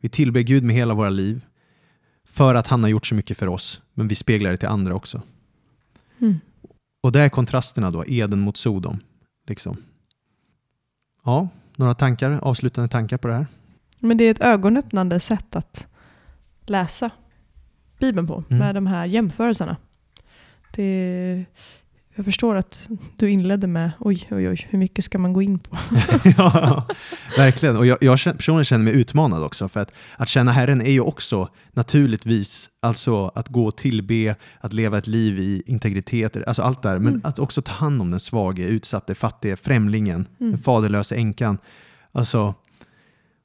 [0.00, 1.44] Vi tillber Gud med hela våra liv
[2.24, 4.94] för att han har gjort så mycket för oss, men vi speglar det till andra
[4.94, 5.22] också.
[6.18, 6.40] Mm.
[7.02, 8.98] Och det är kontrasterna då, Eden mot Sodom.
[9.46, 9.76] Liksom.
[11.24, 13.46] Ja, några tankar, avslutande tankar på det här?
[13.98, 15.86] Men det är ett ögonöppnande sätt att
[16.64, 17.10] läsa
[17.98, 18.58] Bibeln på, Mm.
[18.58, 19.76] med de här jämförelserna.
[20.76, 21.44] Det,
[22.14, 25.58] jag förstår att du inledde med oj, oj, oj, hur mycket ska man gå in
[25.58, 25.76] på?
[26.36, 26.86] ja,
[27.36, 27.76] verkligen.
[27.76, 29.68] Och jag, jag personligen känner mig utmanad också.
[29.68, 34.72] För att, att känna Herren är ju också naturligtvis alltså att gå och tillbe, att
[34.72, 36.98] leva ett liv i integritet, alltså allt där.
[36.98, 37.20] Men Mm.
[37.24, 40.52] att också ta hand om den svage, utsatte, fattige, främlingen, Mm.
[40.52, 41.58] den faderlösa änkan.
[42.12, 42.54] Alltså,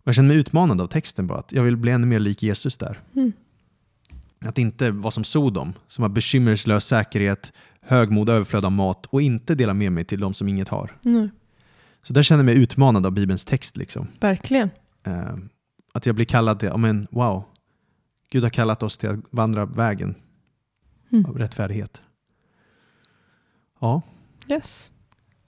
[0.04, 1.40] jag känner mig utmanad av texten bara.
[1.40, 3.00] Att jag vill bli ännu mer lik Jesus där.
[3.16, 3.32] Mm.
[4.46, 9.56] Att inte vara som Sodom, som har bekymmerslös säkerhet, högmod, överflöd av mat och inte
[9.56, 10.98] dela med mig till de som inget har.
[11.06, 11.30] Mm.
[12.04, 13.78] Så där känner jag mig utmanad av Bibelns text.
[13.78, 14.08] Liksom.
[14.20, 14.70] Verkligen.
[15.04, 15.36] Eh,
[15.94, 17.44] att jag blir kallad till, men wow,
[18.32, 20.16] Gud har kallat oss till att vandra vägen
[21.12, 21.26] Mm.
[21.26, 22.02] av rättfärdighet.
[23.80, 24.02] Ja,
[24.52, 24.92] Yes.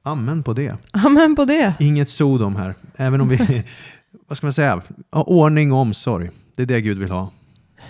[0.01, 0.77] amen på det.
[0.91, 1.73] Amen på det.
[1.79, 3.63] Inget Sodom här, även om vi,
[4.27, 4.81] vad ska man säga,
[5.11, 6.29] ordning och omsorg.
[6.55, 7.31] Det är det Gud vill ha.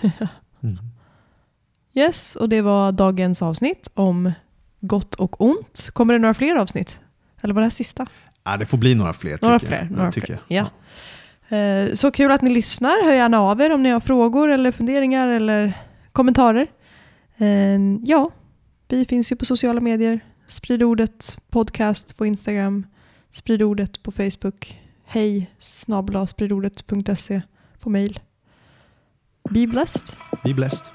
[1.94, 4.32] Yes, och det var dagens avsnitt om
[4.80, 5.90] gott och ont.
[5.92, 6.98] Kommer det några fler avsnitt?
[7.42, 8.06] Eller var det här sista?
[8.44, 9.38] Ja, det får bli några fler.
[9.42, 9.86] Några tycker jag.
[9.88, 10.38] fler, några tycker fler.
[10.48, 10.70] jag.
[11.50, 11.56] Ja.
[11.56, 13.04] Eh, Så kul att ni lyssnar.
[13.04, 15.72] Hör gärna av er om ni har frågor eller funderingar eller
[16.12, 16.66] kommentarer.
[17.36, 18.30] Eh, Ja,
[18.88, 20.20] vi finns ju på sociala medier.
[20.46, 22.86] Sprid ordet podcast på Instagram.
[23.32, 24.80] Sprid ordet på Facebook.
[25.06, 27.42] Hej snabel-a spridordet.se
[27.80, 28.20] på mail.
[29.50, 30.16] Be blessed.
[30.44, 30.86] Be blessed.